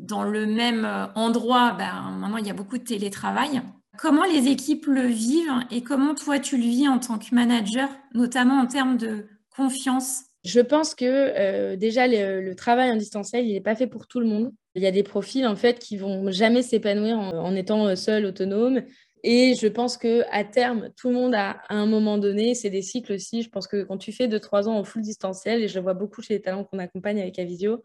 dans 0.00 0.22
le 0.22 0.46
même 0.46 0.84
euh, 0.84 1.06
endroit, 1.14 1.74
ben, 1.78 2.16
maintenant 2.18 2.38
il 2.38 2.46
y 2.46 2.50
a 2.50 2.54
beaucoup 2.54 2.78
de 2.78 2.84
télétravail. 2.84 3.62
Comment 3.98 4.24
les 4.24 4.48
équipes 4.48 4.86
le 4.86 5.06
vivent 5.06 5.52
et 5.70 5.82
comment 5.82 6.14
toi 6.14 6.38
tu 6.38 6.56
le 6.56 6.62
vis 6.62 6.88
en 6.88 6.98
tant 6.98 7.18
que 7.18 7.34
manager, 7.34 7.88
notamment 8.14 8.60
en 8.60 8.66
termes 8.66 8.96
de 8.96 9.26
confiance? 9.54 10.24
Je 10.42 10.60
pense 10.60 10.94
que 10.94 11.04
euh, 11.04 11.76
déjà 11.76 12.06
le, 12.06 12.54
travail 12.54 12.90
en 12.90 12.96
distanciel, 12.96 13.46
il 13.46 13.52
n'est 13.52 13.60
pas 13.60 13.74
fait 13.74 13.86
pour 13.86 14.06
tout 14.06 14.20
le 14.20 14.26
monde. 14.26 14.52
Il 14.74 14.82
y 14.82 14.86
a 14.86 14.90
des 14.90 15.02
profils 15.02 15.46
en 15.46 15.56
fait 15.56 15.78
qui 15.78 15.98
vont 15.98 16.30
jamais 16.30 16.62
s'épanouir 16.62 17.18
en, 17.18 17.54
étant 17.54 17.88
euh, 17.88 17.94
seul, 17.94 18.24
autonome. 18.24 18.82
Et 19.22 19.54
je 19.54 19.66
pense 19.66 19.98
que 19.98 20.22
à 20.30 20.44
terme, 20.44 20.88
tout 20.96 21.08
le 21.08 21.14
monde 21.14 21.34
a 21.34 21.60
à 21.68 21.74
un 21.74 21.86
moment 21.86 22.16
donné, 22.16 22.54
c'est 22.54 22.70
des 22.70 22.80
cycles 22.80 23.12
aussi. 23.12 23.42
Je 23.42 23.50
pense 23.50 23.66
que 23.66 23.82
quand 23.82 23.98
tu 23.98 24.12
fais 24.12 24.28
2-3 24.28 24.66
ans 24.66 24.78
en 24.78 24.84
full 24.84 25.02
distanciel, 25.02 25.62
et 25.62 25.68
je 25.68 25.74
le 25.74 25.82
vois 25.82 25.92
beaucoup 25.92 26.22
chez 26.22 26.34
les 26.34 26.40
talents 26.40 26.64
qu'on 26.64 26.78
accompagne 26.78 27.20
avec 27.20 27.38
Avisio, 27.38 27.82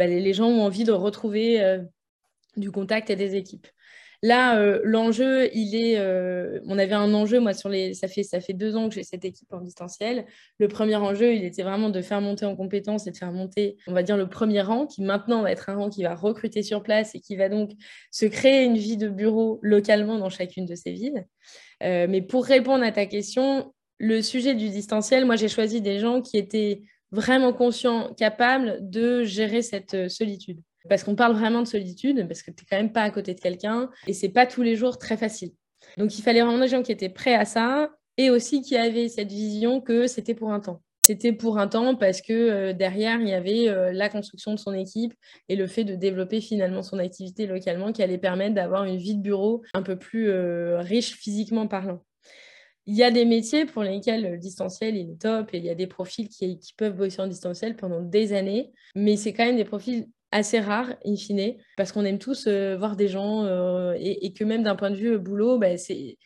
bah, 0.00 0.06
les, 0.06 0.32
gens 0.32 0.48
ont 0.48 0.62
envie 0.62 0.84
de 0.84 0.92
retrouver 0.92 1.62
euh, 1.62 1.82
du 2.56 2.70
contact 2.70 3.10
et 3.10 3.16
des 3.16 3.36
équipes. 3.36 3.66
Là, 4.22 4.58
euh, 4.58 4.80
l'enjeu, 4.82 5.54
il 5.54 5.74
est. 5.74 5.98
Euh, 5.98 6.58
on 6.64 6.78
avait 6.78 6.94
un 6.94 7.12
enjeu, 7.12 7.38
moi, 7.38 7.52
sur 7.52 7.68
les. 7.68 7.92
Ça 7.92 8.08
fait, 8.08 8.22
ça 8.22 8.40
fait 8.40 8.54
deux 8.54 8.76
ans 8.76 8.88
que 8.88 8.94
j'ai 8.94 9.02
cette 9.02 9.26
équipe 9.26 9.52
en 9.52 9.60
distanciel. 9.60 10.24
Le 10.58 10.68
premier 10.68 10.96
enjeu, 10.96 11.34
il 11.34 11.44
était 11.44 11.62
vraiment 11.62 11.90
de 11.90 12.00
faire 12.00 12.22
monter 12.22 12.46
en 12.46 12.56
compétences 12.56 13.06
et 13.06 13.10
de 13.10 13.16
faire 13.18 13.30
monter, 13.30 13.76
on 13.86 13.92
va 13.92 14.02
dire, 14.02 14.16
le 14.16 14.26
premier 14.26 14.62
rang, 14.62 14.86
qui 14.86 15.02
maintenant 15.02 15.42
va 15.42 15.52
être 15.52 15.68
un 15.68 15.74
rang 15.74 15.90
qui 15.90 16.02
va 16.02 16.14
recruter 16.14 16.62
sur 16.62 16.82
place 16.82 17.14
et 17.14 17.20
qui 17.20 17.36
va 17.36 17.50
donc 17.50 17.72
se 18.10 18.24
créer 18.24 18.64
une 18.64 18.78
vie 18.78 18.96
de 18.96 19.10
bureau 19.10 19.58
localement 19.60 20.16
dans 20.16 20.30
chacune 20.30 20.64
de 20.64 20.76
ces 20.76 20.92
villes. 20.92 21.26
Mais 21.82 22.22
pour 22.22 22.46
répondre 22.46 22.84
à 22.84 22.92
ta 22.92 23.04
question, 23.04 23.74
le 23.98 24.22
sujet 24.22 24.54
du 24.54 24.70
distanciel, 24.70 25.26
moi, 25.26 25.36
j'ai 25.36 25.48
choisi 25.48 25.82
des 25.82 25.98
gens 25.98 26.22
qui 26.22 26.38
étaient 26.38 26.80
vraiment 27.12 27.52
conscients, 27.52 28.14
capables 28.14 28.78
de 28.80 29.24
gérer 29.24 29.62
cette 29.62 30.08
solitude. 30.08 30.60
Parce 30.88 31.04
qu'on 31.04 31.14
parle 31.14 31.34
vraiment 31.34 31.60
de 31.60 31.66
solitude, 31.66 32.26
parce 32.26 32.42
que 32.42 32.50
tu 32.50 32.62
n'es 32.62 32.66
quand 32.70 32.76
même 32.76 32.92
pas 32.92 33.02
à 33.02 33.10
côté 33.10 33.34
de 33.34 33.40
quelqu'un 33.40 33.90
et 34.06 34.14
c'est 34.14 34.30
pas 34.30 34.46
tous 34.46 34.62
les 34.62 34.76
jours 34.76 34.98
très 34.98 35.16
facile. 35.16 35.52
Donc 35.98 36.18
il 36.18 36.22
fallait 36.22 36.40
vraiment 36.40 36.58
des 36.58 36.68
gens 36.68 36.82
qui 36.82 36.92
étaient 36.92 37.08
prêts 37.08 37.34
à 37.34 37.44
ça 37.44 37.90
et 38.16 38.30
aussi 38.30 38.62
qui 38.62 38.76
avaient 38.76 39.08
cette 39.08 39.30
vision 39.30 39.80
que 39.80 40.06
c'était 40.06 40.34
pour 40.34 40.52
un 40.52 40.60
temps. 40.60 40.82
C'était 41.02 41.32
pour 41.32 41.58
un 41.58 41.66
temps 41.66 41.96
parce 41.96 42.20
que 42.20 42.32
euh, 42.32 42.72
derrière, 42.72 43.20
il 43.20 43.28
y 43.28 43.32
avait 43.32 43.68
euh, 43.68 43.90
la 43.92 44.08
construction 44.10 44.52
de 44.52 44.58
son 44.58 44.74
équipe 44.74 45.14
et 45.48 45.56
le 45.56 45.66
fait 45.66 45.84
de 45.84 45.94
développer 45.94 46.40
finalement 46.40 46.82
son 46.82 46.98
activité 46.98 47.46
localement 47.46 47.92
qui 47.92 48.02
allait 48.02 48.18
permettre 48.18 48.54
d'avoir 48.54 48.84
une 48.84 48.98
vie 48.98 49.16
de 49.16 49.22
bureau 49.22 49.62
un 49.72 49.82
peu 49.82 49.98
plus 49.98 50.28
euh, 50.28 50.78
riche 50.80 51.14
physiquement 51.14 51.66
parlant. 51.66 52.04
Il 52.90 52.96
y 52.96 53.04
a 53.04 53.12
des 53.12 53.24
métiers 53.24 53.66
pour 53.66 53.84
lesquels 53.84 54.32
le 54.32 54.36
distanciel 54.36 54.96
est 54.96 55.20
top 55.20 55.50
et 55.52 55.58
il 55.58 55.64
y 55.64 55.70
a 55.70 55.76
des 55.76 55.86
profils 55.86 56.28
qui, 56.28 56.58
peuvent 56.76 56.96
bosser 56.96 57.22
en 57.22 57.28
distanciel 57.28 57.76
pendant 57.76 58.00
des 58.00 58.32
années, 58.32 58.72
mais 58.96 59.16
c'est 59.16 59.32
quand 59.32 59.44
même 59.44 59.54
des 59.54 59.64
profils 59.64 60.08
assez 60.32 60.58
rare, 60.58 60.92
in 61.06 61.14
fine, 61.14 61.54
parce 61.76 61.92
qu'on 61.92 62.04
aime 62.04 62.18
tous 62.18 62.48
euh, 62.48 62.76
voir 62.76 62.96
des 62.96 63.06
gens 63.06 63.44
euh, 63.44 63.94
et, 63.96 64.32
que 64.32 64.42
même 64.42 64.64
d'un 64.64 64.74
point 64.74 64.90
de 64.90 64.96
vue 64.96 65.12
euh, 65.12 65.18
boulot, 65.18 65.56
bah, 65.56 65.76
c'est 65.76 66.16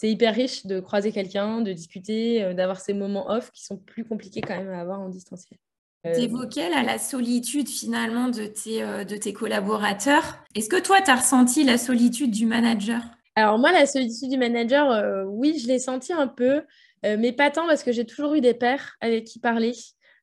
hyper 0.00 0.32
riche 0.32 0.64
de 0.64 0.78
croiser 0.78 1.10
quelqu'un, 1.10 1.60
de 1.60 1.72
discuter, 1.72 2.54
d'avoir 2.54 2.80
ces 2.80 2.94
moments 2.94 3.28
off 3.28 3.50
qui 3.50 3.64
sont 3.64 3.76
plus 3.76 4.04
compliqués 4.04 4.42
quand 4.42 4.56
même 4.56 4.70
à 4.70 4.80
avoir 4.80 5.00
en 5.00 5.08
distanciel. 5.08 5.58
Tu 6.04 6.20
évoquais 6.20 6.70
la 6.70 6.98
solitude 6.98 7.68
finalement 7.68 8.28
de 8.28 8.46
tes, 8.46 8.80
de 9.04 9.16
tes 9.16 9.32
collaborateurs. 9.32 10.38
Est-ce 10.54 10.68
que 10.68 10.80
toi, 10.80 11.00
tu 11.00 11.10
as 11.10 11.16
ressenti 11.16 11.64
la 11.64 11.78
solitude 11.78 12.30
du 12.30 12.46
manager? 12.46 13.02
Alors 13.34 13.58
moi, 13.58 13.72
la 13.72 13.86
solitude 13.86 14.28
du 14.28 14.36
manager, 14.36 15.26
oui, 15.28 15.58
je 15.58 15.66
l'ai 15.66 15.78
senti 15.78 16.12
un 16.12 16.28
peu, 16.28 16.62
mais 17.02 17.32
pas 17.32 17.50
tant 17.50 17.66
parce 17.66 17.82
que 17.82 17.92
j'ai 17.92 18.04
toujours 18.04 18.34
eu 18.34 18.40
des 18.40 18.54
pairs 18.54 18.96
avec 19.00 19.24
qui 19.24 19.38
parler. 19.40 19.72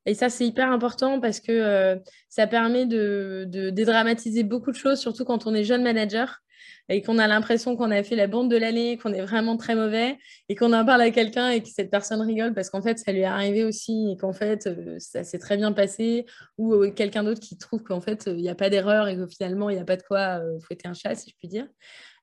Et 0.05 0.15
ça, 0.15 0.29
c'est 0.29 0.45
hyper 0.47 0.71
important 0.71 1.19
parce 1.19 1.39
que 1.39 1.51
euh, 1.51 1.95
ça 2.29 2.47
permet 2.47 2.85
de, 2.85 3.45
dédramatiser 3.71 4.43
beaucoup 4.43 4.71
de 4.71 4.75
choses, 4.75 4.99
surtout 4.99 5.25
quand 5.25 5.45
on 5.45 5.53
est 5.53 5.63
jeune 5.63 5.83
manager 5.83 6.39
et 6.91 7.03
qu'on 7.03 7.19
a 7.19 7.27
l'impression 7.27 7.75
qu'on 7.75 7.91
a 7.91 8.01
fait 8.01 8.15
la 8.15 8.25
bande 8.25 8.49
de 8.49 8.57
l'année, 8.57 8.97
qu'on 8.97 9.13
est 9.13 9.21
vraiment 9.21 9.55
très 9.55 9.75
mauvais 9.75 10.17
et 10.47 10.55
qu'on 10.55 10.73
en 10.73 10.83
parle 10.83 11.01
à 11.01 11.11
quelqu'un 11.11 11.51
et 11.51 11.61
que 11.61 11.69
cette 11.69 11.91
personne 11.91 12.21
rigole 12.21 12.55
parce 12.55 12.71
qu'en 12.71 12.81
fait, 12.81 12.97
ça 12.97 13.11
lui 13.11 13.19
est 13.19 13.25
arrivé 13.25 13.63
aussi 13.63 14.11
et 14.11 14.17
qu'en 14.17 14.33
fait, 14.33 14.65
euh, 14.65 14.95
ça 14.97 15.23
s'est 15.23 15.37
très 15.37 15.57
bien 15.57 15.73
passé 15.73 16.25
ou 16.57 16.73
euh, 16.73 16.89
quelqu'un 16.89 17.23
d'autre 17.23 17.41
qui 17.41 17.57
trouve 17.59 17.83
qu'en 17.83 18.01
fait, 18.01 18.23
il 18.25 18.37
n'y 18.37 18.49
a 18.49 18.55
pas 18.55 18.71
d'erreur 18.71 19.07
et 19.07 19.15
que 19.15 19.27
finalement, 19.27 19.69
il 19.69 19.75
n'y 19.75 19.81
a 19.81 19.85
pas 19.85 19.97
de 19.97 20.03
quoi 20.03 20.41
fouetter 20.65 20.87
un 20.87 20.95
chat, 20.95 21.13
si 21.13 21.29
je 21.29 21.35
puis 21.37 21.47
dire. 21.47 21.67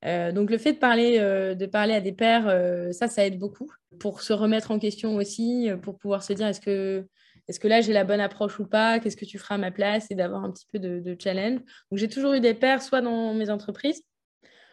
Donc 0.03 0.51
le 0.51 0.59
fait 0.59 0.75
de 0.75 0.79
parler, 0.79 1.19
de 1.19 1.67
parler 1.67 1.95
à 1.95 2.01
des 2.01 2.13
pairs, 2.13 2.45
ça, 2.93 3.09
ça 3.09 3.27
aide 3.27 3.39
beaucoup 3.39 3.71
pour 3.99 4.23
se 4.23 4.33
remettre 4.33 4.71
en 4.71 4.79
question 4.79 5.17
aussi, 5.17 5.69
pour 5.83 5.99
pouvoir 5.99 6.23
se 6.23 6.33
dire 6.33 6.47
est-ce 6.47 6.61
que 6.61 7.07
est-ce 7.49 7.61
que 7.61 7.69
là 7.69 7.81
j'ai 7.81 7.93
la 7.93 8.05
bonne 8.05 8.21
approche 8.21 8.59
ou 8.59 8.67
pas? 8.67 8.99
Qu'est-ce 8.99 9.17
que 9.17 9.25
tu 9.25 9.39
feras 9.39 9.55
à 9.55 9.59
ma 9.59 9.71
place? 9.71 10.11
Et 10.11 10.15
d'avoir 10.15 10.45
un 10.45 10.51
petit 10.51 10.67
peu 10.73 10.79
de, 10.79 11.17
challenge. 11.23 11.61
Donc 11.91 11.99
j'ai 11.99 12.09
toujours 12.09 12.33
eu 12.33 12.41
des 12.41 12.55
pairs, 12.55 12.83
soit 12.83 13.01
dans 13.01 13.35
mes 13.35 13.51
entreprises, 13.51 14.03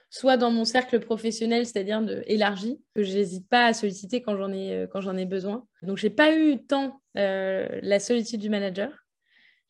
soit 0.10 0.38
dans 0.38 0.52
mon 0.52 0.66
cercle 0.66 1.00
professionnel, 1.00 1.66
c'est-à-dire 1.66 2.04
élargi, 2.26 2.82
que 2.96 3.04
je 3.04 3.14
n'hésite 3.14 3.48
pas 3.48 3.68
à 3.68 3.74
solliciter 3.74 4.22
quand 4.22 4.36
j'en 4.38 4.52
ai, 4.52 4.88
euh, 4.88 5.18
ai 5.18 5.26
besoin. 5.26 5.66
Donc 5.84 5.98
j'ai 5.98 6.10
pas 6.10 6.36
eu 6.36 6.66
tant 6.66 7.02
euh, 7.18 7.68
la 7.82 8.00
solitude 8.00 8.40
du 8.40 8.50
manager. 8.50 9.03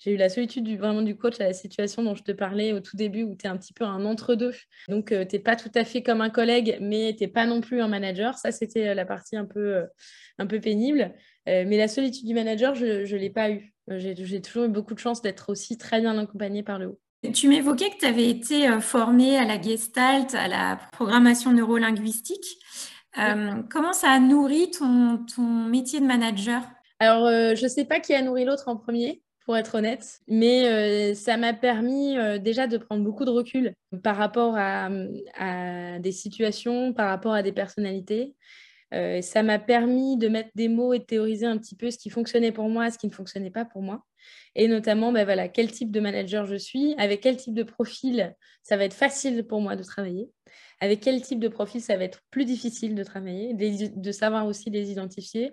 J'ai 0.04 0.12
eu 0.12 0.18
la 0.18 0.30
solitude 0.30 0.64
du, 0.64 0.78
vraiment 0.78 1.02
du 1.02 1.16
coach 1.16 1.40
à 1.40 1.46
la 1.46 1.54
situation 1.54 2.04
dont 2.04 2.16
je 2.16 2.24
te 2.24 2.32
parlais 2.32 2.74
au 2.74 2.80
tout 2.82 2.98
début, 2.98 3.24
où 3.24 3.36
tu 3.36 3.46
es 3.46 3.50
un 3.50 3.58
petit 3.58 3.74
peu 3.74 3.86
un 3.86 4.04
entre-deux. 4.06 4.54
Donc, 4.90 5.12
euh, 5.12 5.26
tu 5.26 5.36
n'es 5.36 5.42
pas 5.42 5.56
tout 5.56 5.72
à 5.76 5.86
fait 5.86 6.04
comme 6.04 6.22
un 6.22 6.30
collègue, 6.30 6.78
mais 6.82 7.16
tu 7.18 7.24
n'es 7.24 7.30
pas 7.30 7.46
non 7.46 7.62
plus 7.62 7.82
un 7.82 7.88
manager. 7.88 8.38
Ça, 8.38 8.52
c'était 8.52 8.94
la 8.94 9.06
partie 9.06 9.38
un 9.38 9.46
peu, 9.46 9.84
un 10.40 10.48
peu 10.48 10.60
pénible. 10.60 11.14
Euh, 11.50 11.66
mais 11.68 11.78
la 11.78 11.88
solitude 11.88 12.26
du 12.26 12.34
manager, 12.34 12.76
je 12.76 12.86
ne 12.86 13.18
l'ai 13.20 13.30
pas 13.30 13.50
eu. 13.50 13.74
Euh, 13.92 14.00
j'ai 14.00 14.42
toujours 14.42 14.64
eu 14.66 14.70
beaucoup 14.70 14.94
de 14.94 15.00
chance 15.00 15.22
d'être 15.22 15.50
aussi 15.50 15.78
très 15.78 16.00
bien 16.00 16.18
accompagnée 16.18 16.64
par 16.64 16.80
le 16.80 16.88
haut. 16.88 17.00
Tu 17.34 17.48
m'évoquais 17.48 17.90
que 17.90 17.98
tu 18.00 18.06
avais 18.06 18.30
été 18.30 18.68
euh, 18.68 18.80
formée 18.80 19.38
à 19.38 19.46
la 19.46 19.62
gestalt, 19.62 20.36
à 20.36 20.48
la 20.48 20.80
programmation 20.92 21.52
neurolinguistique. 21.52 22.60
comment 23.16 23.94
ça 23.94 24.10
a 24.10 24.20
nourri 24.20 24.72
ton, 24.72 25.26
ton 25.34 25.44
métier 25.44 26.00
de 26.00 26.06
manager? 26.06 26.64
Alors, 27.00 27.28
je 27.30 27.64
ne 27.64 27.70
sais 27.70 27.86
pas 27.86 28.00
qui 28.00 28.14
a 28.14 28.22
nourri 28.22 28.46
l'autre 28.46 28.68
en 28.68 28.78
premier, 28.78 29.22
pour 29.46 29.58
être 29.58 29.76
honnête, 29.76 30.20
mais 30.28 31.14
ça 31.16 31.38
m'a 31.38 31.54
permis 31.54 32.16
déjà 32.40 32.68
de 32.68 32.78
prendre 32.78 33.04
beaucoup 33.04 33.26
de 33.26 33.30
recul 33.30 33.74
par 34.04 34.16
rapport 34.16 34.56
à, 34.56 34.90
à, 35.38 36.00
des 36.00 36.12
situations, 36.12 36.94
par 36.94 37.10
rapport 37.10 37.34
à 37.34 37.44
des 37.44 37.52
personnalités. 37.52 38.36
Euh, 38.94 39.22
ça 39.22 39.42
m'a 39.42 39.60
permis 39.60 40.18
de 40.18 40.28
mettre 40.28 40.52
des 40.56 40.68
mots 40.68 40.94
et 40.94 41.00
de 41.00 41.04
théoriser 41.04 41.46
un 41.46 41.58
petit 41.58 41.76
peu 41.76 41.90
ce 41.90 41.98
qui 41.98 42.10
fonctionnait 42.10 42.52
pour 42.52 42.70
moi, 42.70 42.92
ce 42.92 42.98
qui 42.98 43.08
ne 43.08 43.12
fonctionnait 43.12 43.50
pas 43.50 43.66
pour 43.66 43.82
moi. 43.82 44.06
Et 44.56 44.68
notamment, 44.68 45.12
ben 45.12 45.26
voilà, 45.26 45.48
quel 45.50 45.72
type 45.72 45.92
de 45.92 46.00
manager 46.00 46.46
je 46.46 46.56
suis, 46.56 46.94
avec 46.98 47.22
quel 47.22 47.38
type 47.38 47.56
de 47.56 47.64
profil 47.64 48.36
ça 48.62 48.78
va 48.78 48.86
être 48.86 48.94
facile 48.94 49.44
pour 49.46 49.62
moi 49.62 49.76
de 49.76 49.84
travailler, 49.84 50.30
avec 50.80 51.02
quel 51.02 51.22
type 51.22 51.40
de 51.40 51.48
profil 51.48 51.82
ça 51.82 51.98
va 51.98 52.04
être 52.04 52.22
plus 52.30 52.46
difficile 52.46 52.94
de 52.94 53.04
travailler, 53.04 53.54
de 53.56 54.12
savoir 54.12 54.46
aussi 54.46 54.70
les 54.70 54.92
identifier. 54.92 55.52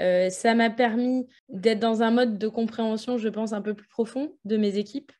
Euh, 0.00 0.30
ça 0.30 0.54
m'a 0.54 0.70
permis 0.70 1.26
d'être 1.48 1.80
dans 1.80 2.02
un 2.02 2.10
mode 2.10 2.38
de 2.38 2.48
compréhension, 2.48 3.18
je 3.18 3.28
pense, 3.28 3.52
un 3.52 3.62
peu 3.62 3.74
plus 3.74 3.88
profond 3.88 4.32
de 4.44 4.56
mes 4.56 4.76
équipes, 4.76 5.12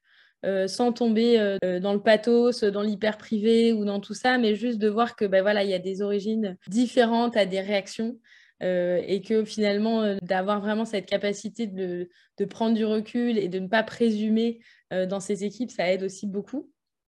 euh, 0.44 0.68
sans 0.68 0.92
tomber 0.92 1.38
euh, 1.38 1.80
dans 1.80 1.92
le 1.92 2.02
pathos, 2.02 2.62
dans 2.62 2.82
l'hyper 2.82 3.18
privé 3.18 3.72
ou 3.72 3.84
dans 3.84 4.00
tout 4.00 4.14
ça, 4.14 4.38
mais 4.38 4.54
juste 4.54 4.78
de 4.78 4.88
voir 4.88 5.16
que 5.16 5.24
ben 5.24 5.42
voilà, 5.42 5.64
il 5.64 5.70
y 5.70 5.74
a 5.74 5.80
des 5.80 6.02
origines 6.02 6.56
différentes 6.68 7.36
à 7.36 7.46
des 7.46 7.60
réactions 7.60 8.18
et 8.60 9.22
que 9.24 9.44
finalement 9.44 10.16
d'avoir 10.20 10.60
vraiment 10.60 10.84
cette 10.84 11.06
capacité 11.06 11.68
de, 11.68 12.08
prendre 12.50 12.74
du 12.74 12.84
recul 12.84 13.38
et 13.38 13.46
de 13.46 13.60
ne 13.60 13.68
pas 13.68 13.84
présumer 13.84 14.58
dans 14.90 15.20
ces 15.20 15.44
équipes, 15.44 15.70
ça 15.70 15.92
aide 15.92 16.02
aussi 16.02 16.26
beaucoup. 16.26 16.68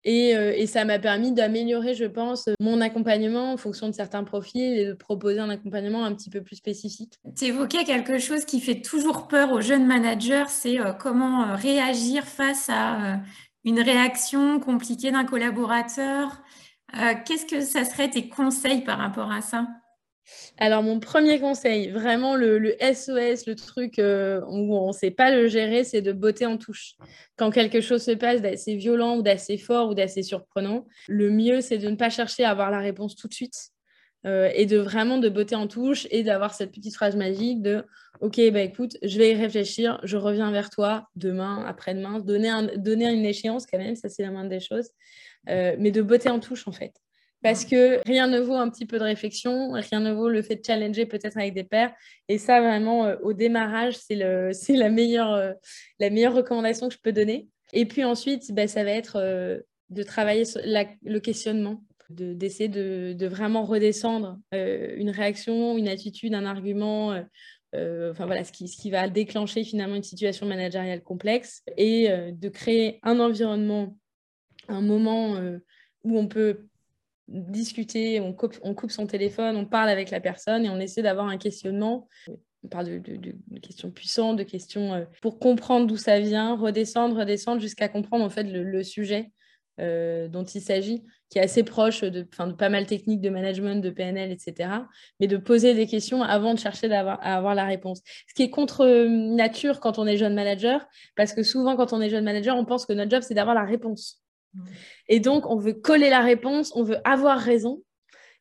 Et, 0.05 0.67
ça 0.67 0.85
m'a 0.85 0.99
permis 0.99 1.33
d'améliorer, 1.33 1.95
je 1.95 2.05
pense, 2.05 2.49
mon 2.61 2.81
accompagnement 2.81 3.53
en 3.53 3.57
fonction 3.57 3.89
de 3.89 3.93
certains 3.95 4.25
profils 4.25 4.79
et 4.79 4.87
de 4.87 4.93
proposer 4.95 5.39
un 5.39 5.51
accompagnement 5.51 6.05
un 6.05 6.15
petit 6.15 6.31
peu 6.31 6.43
plus 6.43 6.57
spécifique. 6.57 7.19
Tu 7.37 7.47
évoquais 7.47 7.85
quelque 7.85 8.19
chose 8.19 8.45
qui 8.45 8.61
fait 8.61 8.81
toujours 8.81 9.29
peur 9.29 9.53
aux 9.53 9.61
jeunes 9.61 9.87
managers, 9.87 10.49
c'est 10.49 10.79
comment 10.99 11.55
réagir 11.55 12.25
face 12.25 12.69
à 12.69 13.21
une 13.65 13.81
réaction 13.81 14.61
compliquée 14.61 15.11
d'un 15.11 15.25
collaborateur. 15.25 16.43
Qu'est-ce 17.25 17.47
que 17.47 17.61
ça 17.61 17.85
serait 17.85 18.11
tes 18.11 18.29
conseils 18.29 18.83
par 18.83 18.99
rapport 18.99 19.31
à 19.31 19.41
ça? 19.41 19.67
Alors, 20.59 20.83
mon 20.83 21.01
premier 21.01 21.41
conseil, 21.41 21.91
vraiment 21.91 22.37
le, 22.37 22.75
SOS, 22.81 23.47
le 23.47 23.55
truc 23.55 23.99
euh, 23.99 24.41
où 24.47 24.77
on 24.77 24.89
ne 24.89 24.93
sait 24.93 25.11
pas 25.11 25.35
le 25.35 25.49
gérer, 25.49 25.85
c'est 25.85 26.03
de 26.03 26.13
botter 26.13 26.47
en 26.47 26.59
touche. 26.59 26.95
Quand 27.37 27.51
quelque 27.51 27.81
chose 27.81 28.03
se 28.03 28.13
passe 28.13 28.43
d'assez 28.43 28.77
violent 28.77 29.17
ou 29.17 29.23
d'assez 29.23 29.59
fort 29.59 29.91
ou 29.91 29.95
d'assez 29.95 30.23
surprenant, 30.23 30.87
le 31.09 31.31
mieux, 31.31 31.61
c'est 31.61 31.79
de 31.79 31.89
ne 31.89 31.97
pas 31.97 32.11
chercher 32.11 32.45
à 32.45 32.51
avoir 32.51 32.71
la 32.71 32.79
réponse 32.79 33.17
tout 33.17 33.29
de 33.29 33.35
suite 33.35 33.71
euh, 34.25 34.51
et 34.55 34.67
de 34.67 34.79
vraiment 34.79 35.19
de 35.19 35.29
botter 35.29 35.57
en 35.57 35.67
touche 35.67 36.07
et 36.11 36.23
d'avoir 36.23 36.55
cette 36.55 36.71
petite 36.71 36.95
phrase 36.95 37.17
magique 37.17 37.61
de 37.63 37.85
Ok, 38.21 38.41
bah 38.53 38.61
écoute, 38.61 38.97
je 39.03 39.19
vais 39.19 39.33
y 39.33 39.35
réfléchir, 39.35 39.99
je 40.05 40.17
reviens 40.17 40.53
vers 40.53 40.71
toi 40.71 41.09
demain, 41.17 41.65
après-demain, 41.67 42.21
donner, 42.21 43.13
une 43.13 43.25
échéance 43.25 43.67
quand 43.67 43.79
même, 43.79 43.97
ça 43.97 44.09
c'est 44.09 44.23
la 44.23 44.31
moindre 44.31 44.51
des 44.51 44.61
choses, 44.61 44.91
euh, 45.49 45.75
mais 45.79 45.91
de 45.91 46.03
botter 46.03 46.29
en 46.29 46.39
touche 46.39 46.69
en 46.69 46.73
fait. 46.73 46.93
Parce 47.43 47.65
que 47.65 48.01
rien 48.07 48.29
ne 48.29 48.39
vaut 48.39 48.55
un 48.55 48.71
petit 48.71 48.87
peu 48.87 48.99
de 48.99 49.05
réflexion, 49.05 49.73
rien 49.73 50.01
ne 50.01 50.13
vaut 50.13 50.29
le 50.29 50.43
fait 50.43 50.57
de 50.57 50.65
challenger 50.65 51.07
peut-être 51.07 51.37
avec 51.37 51.55
des 51.55 51.65
pairs. 51.65 51.93
Et 52.29 52.39
ça, 52.39 52.61
vraiment, 52.61 53.07
euh, 53.07 53.17
au 53.23 53.33
démarrage, 53.33 53.97
c'est 53.97 54.15
la, 54.77 54.89
meilleure, 54.89 55.33
euh, 55.33 55.53
la 55.99 56.11
meilleure 56.11 56.35
recommandation 56.35 56.89
que 56.89 56.95
je 56.95 57.01
peux 57.01 57.13
donner. 57.13 57.49
Et 57.73 57.85
puis 57.85 58.05
ensuite, 58.05 58.53
bah, 58.53 58.69
ça 58.69 58.85
va 58.85 58.93
être 58.93 59.17
euh, 59.17 59.59
de 59.91 60.03
travailler 60.05 60.45
sur 60.45 60.61
le 60.65 61.19
questionnement, 61.19 61.83
d'essayer 62.11 62.69
de, 62.69 63.27
vraiment 63.27 63.65
redescendre 63.65 64.39
une 64.53 65.11
réaction, 65.11 65.77
une 65.77 65.89
attitude, 65.89 66.35
un 66.35 66.47
argument. 66.47 67.09
enfin 67.75 68.27
voilà, 68.27 68.45
ce 68.45 68.53
qui, 68.53 68.69
ce 68.69 68.81
qui, 68.81 68.91
va 68.91 69.09
déclencher 69.09 69.65
finalement 69.65 69.97
une 69.97 70.03
situation 70.03 70.47
managériale 70.47 71.03
complexe 71.03 71.63
et 71.77 72.09
de 72.09 72.49
créer 72.49 73.01
un 73.03 73.21
environnement, 73.21 73.97
un 74.69 74.81
moment 74.81 75.37
où 76.05 76.19
on 76.19 76.27
peut 76.27 76.69
discuter, 77.33 78.21
on 78.21 78.33
coupe, 78.33 78.59
on 78.63 78.75
coupe 78.75 78.91
son 78.91 79.07
téléphone, 79.07 79.57
on 79.57 79.65
parle 79.65 79.89
avec 79.89 80.11
la 80.11 80.21
personne 80.21 80.65
et 80.65 80.71
on 80.71 80.79
essaie 80.79 81.03
d'avoir 81.03 81.27
un 81.27 81.39
questionnement. 81.39 82.09
On 82.65 82.69
parle 82.69 83.03
de, 83.03 83.59
questions 83.61 83.91
puissantes, 83.91 84.37
de 84.37 84.45
questions 84.45 84.95
euh, 84.95 85.05
pour 85.21 85.39
comprendre 85.41 85.87
d'où 85.87 85.97
ça 85.97 86.21
vient, 86.21 86.57
redescendre, 86.57 87.17
redescendre 87.17 87.61
jusqu'à 87.61 87.89
comprendre 87.89 88.25
en 88.25 88.31
fait 88.31 88.45
le, 88.45 88.83
sujet 88.85 89.33
euh, 89.81 90.29
dont 90.29 90.45
il 90.45 90.61
s'agit, 90.61 91.03
qui 91.29 91.39
est 91.39 91.43
assez 91.43 91.65
proche 91.65 92.03
de, 92.03 92.21
de 92.21 92.53
pas 92.53 92.69
mal 92.69 92.87
techniques 92.87 93.21
de 93.21 93.31
management, 93.31 93.83
de 93.83 93.91
PNL, 93.91 94.31
etc. 94.31 94.71
Mais 95.19 95.27
de 95.27 95.39
poser 95.39 95.75
des 95.75 95.89
questions 95.89 96.23
avant 96.23 96.55
de 96.55 96.59
chercher 96.61 96.93
à 96.93 97.37
avoir 97.37 97.57
la 97.57 97.65
réponse. 97.65 98.03
Ce 98.29 98.35
qui 98.35 98.45
est 98.45 98.51
contre 98.51 98.87
nature 99.07 99.81
quand 99.81 99.99
on 99.99 100.07
est 100.07 100.19
jeune 100.19 100.35
manager, 100.35 100.87
parce 101.17 101.33
que 101.33 101.43
souvent 101.43 101.75
quand 101.77 101.93
on 101.93 102.01
est 102.01 102.11
jeune 102.11 102.25
manager, 102.25 102.57
on 102.57 102.65
pense 102.65 102.87
que 102.87 102.93
notre 102.93 103.11
job 103.11 103.23
c'est 103.27 103.35
d'avoir 103.35 103.57
la 103.57 103.65
réponse. 103.65 104.22
Et 105.09 105.21
donc, 105.21 105.47
on 105.47 105.57
veut 105.57 105.73
coller 105.73 106.11
la 106.11 106.21
réponse, 106.21 106.73
on 106.75 106.83
veut 106.83 106.99
avoir 107.05 107.39
raison 107.39 107.83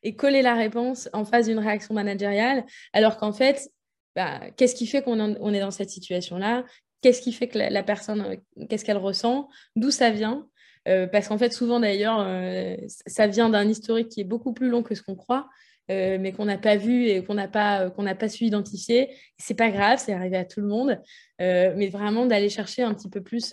et 0.02 0.16
coller 0.16 0.42
la 0.42 0.54
réponse 0.54 1.08
en 1.12 1.24
face 1.24 1.46
d'une 1.46 1.58
réaction 1.58 1.94
managériale, 1.94 2.64
alors 2.92 3.16
qu'en 3.16 3.32
fait, 3.32 3.70
bah, 4.16 4.40
qu'est-ce 4.56 4.74
qui 4.74 4.86
fait 4.86 5.02
qu'on 5.02 5.54
est 5.54 5.60
dans 5.60 5.70
cette 5.70 5.90
situation-là? 5.90 6.64
Qu'est-ce 7.00 7.22
qui 7.22 7.32
fait 7.32 7.48
que 7.48 7.58
la, 7.58 7.82
personne, 7.82 8.20
euh, 8.20 8.66
qu'est-ce 8.68 8.84
qu'elle 8.84 8.98
ressent? 8.98 9.48
D'où 9.74 9.90
ça 9.90 10.10
vient? 10.10 10.46
Euh, 10.88 11.06
Parce 11.06 11.28
qu'en 11.28 11.38
fait, 11.38 11.52
souvent 11.52 11.80
d'ailleurs, 11.80 12.20
euh, 12.20 12.76
ça 13.06 13.26
vient 13.26 13.48
d'un 13.48 13.68
historique 13.68 14.08
qui 14.08 14.20
est 14.20 14.24
beaucoup 14.24 14.52
plus 14.52 14.68
long 14.68 14.82
que 14.82 14.94
ce 14.94 15.02
qu'on 15.02 15.16
croit. 15.16 15.48
mais 15.88 16.32
qu'on 16.32 16.46
n'a 16.46 16.56
pas 16.56 16.76
vu 16.76 17.06
et 17.06 17.22
qu'on 17.22 17.34
n'a 17.34 17.48
pas, 17.48 17.90
qu'on 17.90 18.04
n'a 18.04 18.14
pas 18.14 18.30
su 18.30 18.44
identifier. 18.44 19.10
C'est 19.36 19.54
pas 19.54 19.70
grave, 19.70 19.98
c'est 19.98 20.14
arrivé 20.14 20.38
à 20.38 20.44
tout 20.46 20.62
le 20.62 20.66
monde, 20.66 20.98
mais 21.38 21.88
vraiment 21.88 22.24
d'aller 22.24 22.48
chercher 22.48 22.82
un 22.82 22.94
petit 22.94 23.10
peu 23.10 23.20
plus 23.20 23.52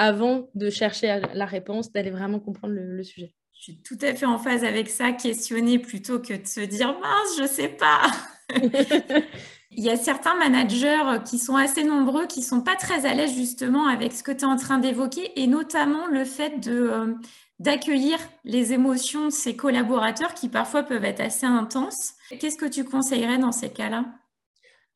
avant 0.00 0.48
de 0.54 0.70
chercher 0.70 1.20
la 1.34 1.44
réponse, 1.44 1.92
d'aller 1.92 2.10
vraiment 2.10 2.40
comprendre 2.40 2.72
le, 2.74 3.02
sujet. 3.04 3.34
Je 3.52 3.64
suis 3.64 3.82
tout 3.82 3.98
à 4.00 4.14
fait 4.14 4.24
en 4.24 4.38
phase 4.38 4.64
avec 4.64 4.88
ça, 4.88 5.12
questionner 5.12 5.78
plutôt 5.78 6.18
que 6.20 6.32
de 6.32 6.46
se 6.46 6.60
dire 6.60 6.98
mince, 6.98 7.38
je 7.38 7.46
sais 7.46 7.68
pas. 7.68 8.10
Il 9.72 9.84
y 9.84 9.90
a 9.90 9.96
certains 9.96 10.34
managers 10.36 11.20
qui 11.26 11.38
sont 11.38 11.54
assez 11.54 11.84
nombreux, 11.84 12.26
qui 12.26 12.42
sont 12.42 12.62
pas 12.62 12.76
très 12.76 13.04
à 13.04 13.12
l'aise 13.12 13.34
justement 13.34 13.88
avec 13.88 14.14
ce 14.14 14.22
que 14.22 14.32
tu 14.32 14.40
es 14.40 14.44
en 14.44 14.56
train 14.56 14.78
d'évoquer, 14.78 15.38
et 15.38 15.46
notamment 15.46 16.06
le 16.06 16.24
fait 16.24 16.58
de, 16.60 16.72
euh, 16.72 17.14
d'accueillir 17.58 18.18
les 18.44 18.72
émotions 18.72 19.26
de 19.26 19.32
ses 19.32 19.54
collaborateurs 19.54 20.32
qui 20.32 20.48
parfois 20.48 20.82
peuvent 20.82 21.04
être 21.04 21.20
assez 21.20 21.44
intenses. 21.44 22.14
Qu'est-ce 22.40 22.56
que 22.56 22.64
tu 22.64 22.84
conseillerais 22.84 23.36
dans 23.36 23.52
ces 23.52 23.68
cas-là? 23.68 24.06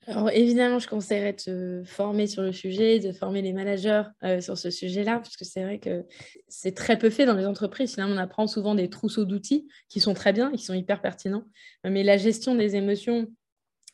Alors 0.07 0.31
évidemment, 0.31 0.79
je 0.79 0.89
conseillerais 0.89 1.33
de 1.33 1.41
se 1.41 1.83
former 1.85 2.27
sur 2.27 2.43
le 2.43 2.53
sujet, 2.53 2.99
de 2.99 3.13
former 3.13 3.43
les 3.43 3.53
managers 3.53 4.03
euh, 4.23 4.41
sur 4.41 4.59
ce 4.59 4.71
sujet-là, 4.71 5.19
parce 5.19 5.37
que 5.37 5.45
c'est 5.45 5.63
vrai 5.63 5.79
que 5.79 6.05
c'est 6.49 6.75
très 6.75 6.99
peu 6.99 7.11
fait 7.11 7.27
dans 7.27 7.35
les 7.35 7.47
entreprises. 7.47 7.93
Finalement, 7.93 8.15
on 8.15 8.19
apprend 8.19 8.47
souvent 8.47 8.75
des 8.75 8.91
trousseaux 8.91 9.25
d'outils 9.25 9.67
qui 9.89 10.01
sont 10.01 10.15
très 10.15 10.33
bien, 10.33 10.53
qui 10.53 10.65
sont 10.65 10.75
hyper 10.75 11.01
pertinents, 11.01 11.45
mais 11.85 12.03
la 12.03 12.17
gestion 12.17 12.55
des 12.55 12.77
émotions 12.77 13.29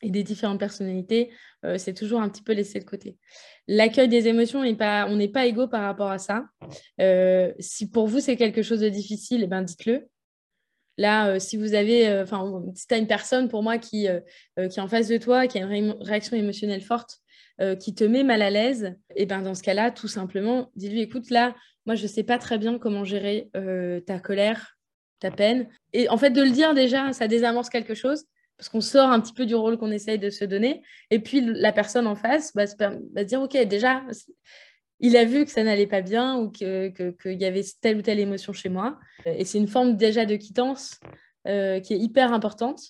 et 0.02 0.10
des 0.10 0.22
différentes 0.22 0.58
personnalités, 0.58 1.30
euh, 1.64 1.76
c'est 1.78 1.94
toujours 1.94 2.20
un 2.22 2.28
petit 2.28 2.42
peu 2.42 2.52
laissé 2.52 2.78
de 2.78 2.84
côté. 2.84 3.18
L'accueil 3.68 4.08
des 4.08 4.28
émotions, 4.28 4.62
pas, 4.74 5.06
on 5.08 5.16
n'est 5.16 5.28
pas 5.28 5.46
égaux 5.46 5.68
par 5.68 5.82
rapport 5.82 6.10
à 6.10 6.18
ça. 6.18 6.44
Euh, 7.00 7.52
si 7.58 7.90
pour 7.90 8.06
vous 8.06 8.20
c'est 8.20 8.36
quelque 8.36 8.62
chose 8.62 8.80
de 8.80 8.88
difficile, 8.88 9.42
eh 9.42 9.46
ben 9.46 9.62
dites-le. 9.62 10.08
Là, 11.00 11.28
euh, 11.28 11.38
si 11.38 11.56
vous 11.56 11.72
avez, 11.72 12.06
euh, 12.08 12.24
enfin, 12.24 12.62
si 12.74 12.86
tu 12.86 12.92
as 12.92 12.98
une 12.98 13.06
personne 13.06 13.48
pour 13.48 13.62
moi 13.62 13.78
qui, 13.78 14.06
euh, 14.06 14.20
qui 14.68 14.78
est 14.78 14.82
en 14.82 14.86
face 14.86 15.08
de 15.08 15.16
toi, 15.16 15.46
qui 15.46 15.58
a 15.58 15.62
une 15.62 15.96
réaction 16.02 16.36
émotionnelle 16.36 16.82
forte, 16.82 17.18
qui 17.78 17.94
te 17.94 18.04
met 18.04 18.22
mal 18.22 18.40
à 18.40 18.48
l'aise, 18.48 18.94
et 19.16 19.26
ben 19.26 19.42
dans 19.42 19.54
ce 19.54 19.62
cas-là, 19.62 19.90
tout 19.90 20.08
simplement, 20.08 20.70
dis-lui, 20.76 21.02
écoute, 21.02 21.28
là, 21.28 21.54
moi, 21.84 21.94
je 21.94 22.04
ne 22.04 22.08
sais 22.08 22.22
pas 22.22 22.38
très 22.38 22.56
bien 22.56 22.78
comment 22.78 23.04
gérer 23.04 23.50
ta 24.06 24.18
colère, 24.18 24.78
ta 25.18 25.30
peine. 25.30 25.68
Et 25.92 26.08
en 26.08 26.16
fait, 26.16 26.30
de 26.30 26.40
le 26.40 26.48
dire 26.48 26.72
déjà, 26.72 27.12
ça 27.12 27.28
désamorce 27.28 27.68
quelque 27.68 27.92
chose 27.92 28.24
parce 28.56 28.70
qu'on 28.70 28.80
sort 28.80 29.10
un 29.10 29.20
petit 29.20 29.34
peu 29.34 29.44
du 29.44 29.54
rôle 29.54 29.76
qu'on 29.76 29.90
essaye 29.90 30.18
de 30.18 30.30
se 30.30 30.46
donner. 30.46 30.82
Et 31.10 31.18
puis, 31.18 31.42
la 31.42 31.72
personne 31.72 32.06
en 32.06 32.16
face 32.16 32.50
va 32.54 32.66
se, 32.66 33.24
dire, 33.24 33.42
OK, 33.42 33.54
déjà, 33.66 34.04
il 35.00 35.16
a 35.16 35.24
vu 35.24 35.44
que 35.44 35.50
ça 35.50 35.64
n'allait 35.64 35.86
pas 35.86 36.02
bien 36.02 36.36
ou 36.36 36.50
qu'il 36.50 36.92
que, 36.92 37.28
y 37.28 37.44
avait 37.44 37.64
telle 37.80 37.96
ou 37.96 38.02
telle 38.02 38.20
émotion 38.20 38.52
chez 38.52 38.68
moi. 38.68 38.98
Et 39.24 39.44
c'est 39.44 39.58
une 39.58 39.68
forme 39.68 39.96
déjà 39.96 40.26
de 40.26 40.36
quittance 40.36 41.00
euh, 41.46 41.80
qui 41.80 41.94
est 41.94 41.98
hyper 41.98 42.32
importante. 42.32 42.80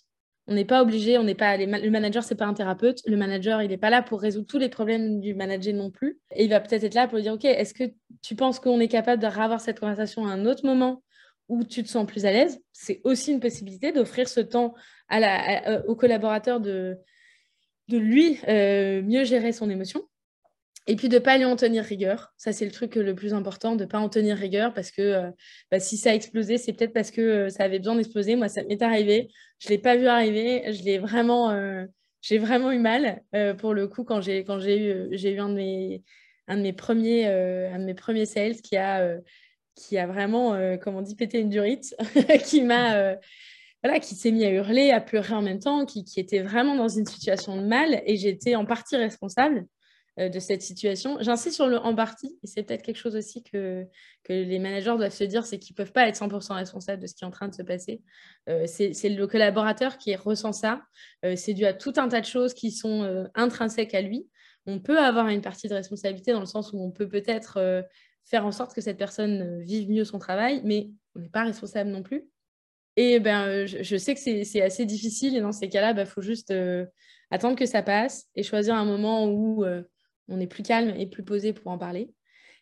On 0.49 0.55
n'est 0.55 0.64
pas 0.64 0.83
obligé, 0.83 1.16
on 1.18 1.23
n'est 1.23 1.37
pas 1.37 1.57
le 1.57 1.90
manager, 1.90 2.25
c'est 2.25 2.35
pas 2.35 2.46
un 2.46 2.55
thérapeute. 2.55 3.01
Le 3.07 3.16
manager, 3.16 3.62
il 3.62 3.68
n'est 3.68 3.79
pas 3.79 3.90
là 3.90 4.03
pour 4.03 4.20
résoudre 4.20 4.49
tous 4.49 4.59
les 4.59 4.68
problèmes 4.68 5.20
du 5.20 5.35
manager 5.35 5.73
non 5.73 5.92
plus. 5.92 6.18
Et 6.35 6.44
il 6.44 6.51
va 6.51 6.59
peut-être 6.59 6.83
être 6.83 6.94
là 6.94 7.07
pour 7.07 7.20
dire, 7.20 7.35
ok, 7.35 7.44
est-ce 7.44 7.73
que 7.73 7.85
tu 8.23 8.35
penses 8.35 8.59
qu'on 8.59 8.81
est 8.81 8.88
capable 8.88 9.23
de 9.23 9.29
revoir 9.29 9.61
cette 9.61 9.79
conversation 9.79 10.27
à 10.27 10.31
un 10.31 10.46
autre 10.46 10.66
moment 10.66 11.05
où 11.49 11.62
tu 11.62 11.85
te 11.85 11.88
sens 11.88 12.05
plus 12.07 12.27
à 12.27 12.33
l'aise? 12.33 12.61
C'est 12.73 13.01
aussi 13.05 13.31
une 13.31 13.38
possibilité 13.38 13.92
d'offrir 13.92 14.29
ce 14.29 14.40
temps 14.40 14.75
euh, 15.12 15.83
au 15.87 15.94
collaborateur 15.94 16.59
de, 16.59 16.99
de 17.87 17.99
lui 17.99 18.40
euh, 18.49 19.03
mieux 19.03 19.23
gérer 19.23 19.53
son 19.53 19.70
émotion. 19.70 20.03
Et 20.87 20.97
puis 20.97 21.09
de 21.09 21.14
ne 21.14 21.21
pas 21.21 21.37
lui 21.37 21.45
en 21.45 21.57
tenir 21.57 21.85
rigueur. 21.85 22.33
Ça, 22.37 22.53
c'est 22.53 22.64
le 22.64 22.71
truc 22.71 22.95
le 22.95 23.14
plus 23.14 23.35
important, 23.35 23.77
de 23.77 23.85
ne 23.85 23.88
pas 23.88 23.99
en 23.99 24.09
tenir 24.09 24.37
rigueur 24.37 24.73
parce 24.73 24.90
que 24.90 25.03
euh, 25.03 25.31
bah, 25.71 25.79
si 25.79 25.97
ça 25.97 26.11
a 26.11 26.14
explosé, 26.14 26.59
c'est 26.59 26.73
peut-être 26.73 26.93
parce 26.93 27.11
que 27.11 27.21
euh, 27.21 27.49
ça 27.49 27.64
avait 27.64 27.79
besoin 27.79 27.97
d'exploser. 27.97 28.37
Moi, 28.37 28.49
ça 28.49 28.64
m'est 28.64 28.83
arrivé. 28.83 29.31
Je 29.59 29.69
ne 29.69 29.71
l'ai 29.71 29.79
pas 29.79 29.97
vu 29.97 30.07
arriver. 30.07 30.73
Je 30.73 30.83
l'ai 30.83 30.99
vraiment, 30.99 31.51
euh, 31.51 31.85
j'ai 32.23 32.38
vraiment 32.38 32.73
eu 32.73 32.79
mal 32.79 33.23
pour 33.59 33.75
le 33.75 33.88
coup 33.88 34.05
quand 34.05 34.21
j'ai, 34.21 34.40
eu, 34.40 34.45
eu 34.45 35.38
un 35.38 35.49
de 35.51 35.55
mes, 35.55 36.03
un 36.49 36.57
de 36.57 36.62
mes 36.62 36.73
premiers, 36.73 37.27
un 37.27 37.79
de 37.79 37.85
mes 37.85 37.95
premiers 37.95 38.27
sales 38.27 38.57
qui 38.57 38.77
a, 38.77 39.16
qui 39.75 39.97
a 39.97 40.07
vraiment, 40.07 40.59
comme 40.79 40.97
on 40.97 41.03
dit, 41.03 41.14
pété 41.14 41.40
une 41.40 41.49
durite, 41.49 41.95
qui 42.45 42.62
m'a 42.62 43.16
voilà, 43.83 43.99
qui 44.01 44.14
s'est 44.14 44.31
mis 44.31 44.45
à 44.45 44.51
hurler, 44.51 44.90
à 44.90 45.01
pleurer 45.01 45.33
en 45.33 45.40
même 45.40 45.61
temps, 45.61 45.87
qui, 45.87 46.05
qui 46.05 46.21
était 46.21 46.40
vraiment 46.40 46.75
dans 46.75 46.88
une 46.88 47.07
situation 47.07 47.57
de 47.57 47.66
mal 47.66 48.03
et 48.05 48.16
j'étais 48.16 48.55
en 48.55 48.66
partie 48.66 48.97
responsable. 48.97 49.66
Euh, 50.21 50.29
de 50.29 50.39
cette 50.39 50.61
situation. 50.61 51.17
J'insiste 51.21 51.57
sur 51.57 51.67
le 51.67 51.79
en 51.79 51.95
partie, 51.95 52.39
et 52.43 52.47
c'est 52.47 52.63
peut-être 52.63 52.83
quelque 52.83 52.99
chose 52.99 53.17
aussi 53.17 53.43
que, 53.43 53.87
les 54.29 54.59
managers 54.59 54.97
doivent 54.97 55.13
se 55.13 55.25
dire, 55.25 55.47
c'est 55.47 55.59
qu'ils 55.59 55.73
ne 55.75 55.77
peuvent 55.77 55.93
pas 55.93 56.07
être 56.09 56.17
100% 56.17 56.55
responsables 56.55 57.01
de 57.01 57.07
ce 57.07 57.15
qui 57.15 57.25
est 57.25 57.27
en 57.27 57.31
train 57.31 57.49
de 57.49 57.55
se 57.55 57.63
passer. 57.63 58.03
Euh, 58.49 58.67
c'est 58.67 59.09
le 59.09 59.27
collaborateur 59.27 59.99
qui 59.99 60.15
ressent 60.15 60.53
ça. 60.53 60.83
Euh, 61.25 61.37
c'est 61.37 61.55
dû 61.55 61.65
à 61.65 61.73
tout 61.73 61.95
un 61.97 62.09
tas 62.09 62.21
de 62.21 62.27
choses 62.27 62.55
qui 62.55 62.71
sont 62.71 63.29
intrinsèques 63.35 63.95
à 63.95 64.03
lui. 64.03 64.29
On 64.67 64.79
peut 64.79 64.99
avoir 64.99 65.29
une 65.29 65.41
partie 65.41 65.69
de 65.69 65.75
responsabilité 65.75 66.33
dans 66.33 66.41
le 66.41 66.47
sens 66.47 66.73
où 66.73 66.83
on 66.83 66.91
peut 66.91 67.09
peut-être 67.09 67.85
faire 68.25 68.45
en 68.45 68.53
sorte 68.53 68.75
que 68.75 68.81
cette 68.81 68.99
personne 68.99 69.63
vive 69.63 69.89
mieux 69.89 70.05
son 70.05 70.19
travail, 70.19 70.61
mais 70.65 70.91
on 71.15 71.21
n'est 71.21 71.31
pas 71.31 71.45
responsable 71.45 71.91
non 71.91 72.03
plus. 72.03 72.29
Et 72.97 73.21
ben, 73.21 73.65
je, 73.65 73.97
sais 73.97 74.15
que 74.15 74.21
c'est 74.21 74.63
assez 74.63 74.85
difficile 74.85 75.37
et 75.37 75.41
dans 75.41 75.53
ces 75.53 75.69
cas-là, 75.69 75.91
il 75.91 75.97
bah, 75.97 76.05
faut 76.05 76.23
juste 76.23 76.53
attendre 77.31 77.57
que 77.57 77.67
ça 77.67 77.83
passe 77.83 78.27
et 78.35 78.43
choisir 78.43 78.75
un 78.75 78.85
moment 78.85 79.27
où 79.27 79.65
on 80.31 80.40
est 80.40 80.47
plus 80.47 80.62
calme 80.62 80.95
et 80.97 81.07
plus 81.07 81.25
posé 81.25 81.53
pour 81.53 81.71
en 81.71 81.79
parler. 81.79 82.11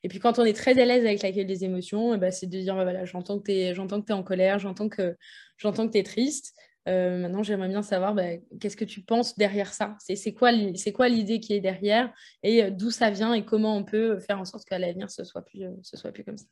Et 0.05 0.09
puis 0.09 0.21
quand 0.21 0.39
on 0.39 0.45
est 0.45 0.53
très 0.53 0.79
à 0.81 0.85
l'aise 0.85 1.05
avec 1.05 1.23
l'accueil 1.23 1.47
des 1.47 1.65
émotions, 1.65 2.15
eh 2.15 2.19
ben, 2.19 2.31
c'est 2.31 2.47
de 2.47 2.59
dire 2.59 2.77
bah, 2.77 2.85
voilà, 2.85 3.05
j'entends 3.05 3.39
que 3.39 3.45
tu 3.45 3.53
es, 3.53 3.73
es, 3.73 4.13
en 4.13 4.23
colère, 4.23 4.59
j'entends 4.59 4.89
que, 4.89 5.17
tu 5.59 5.99
es 5.99 6.03
triste. 6.03 6.55
Euh, 6.89 7.19
maintenant, 7.19 7.43
j'aimerais 7.43 7.69
bien 7.69 7.83
savoir 7.83 8.15
bah, 8.15 8.37
qu'est-ce 8.61 8.77
que 8.77 8.85
tu 8.85 9.03
penses 9.03 9.37
derrière 9.37 9.75
ça? 9.75 9.97
C'est 9.99 10.33
quoi, 10.33 10.51
quoi 10.95 11.09
l'idée 11.09 11.41
qui 11.41 11.53
est 11.53 11.61
derrière? 11.61 12.13
Et 12.43 12.65
euh, 12.65 12.71
d'où 12.71 12.91
ça 12.91 13.11
vient 13.11 13.35
et 13.35 13.45
comment 13.45 13.77
on 13.77 13.85
peut 13.85 14.19
faire 14.21 14.39
en 14.39 14.45
sorte 14.45 14.65
qu'à 14.65 14.79
l'avenir, 14.79 15.11
ce 15.11 15.23
ne 15.23 15.27
soit, 15.27 15.43
plus, 15.43 15.65
ce 15.83 15.97
soit 15.97 16.13
plus 16.13 16.25
comme 16.25 16.39
ça? 16.39 16.47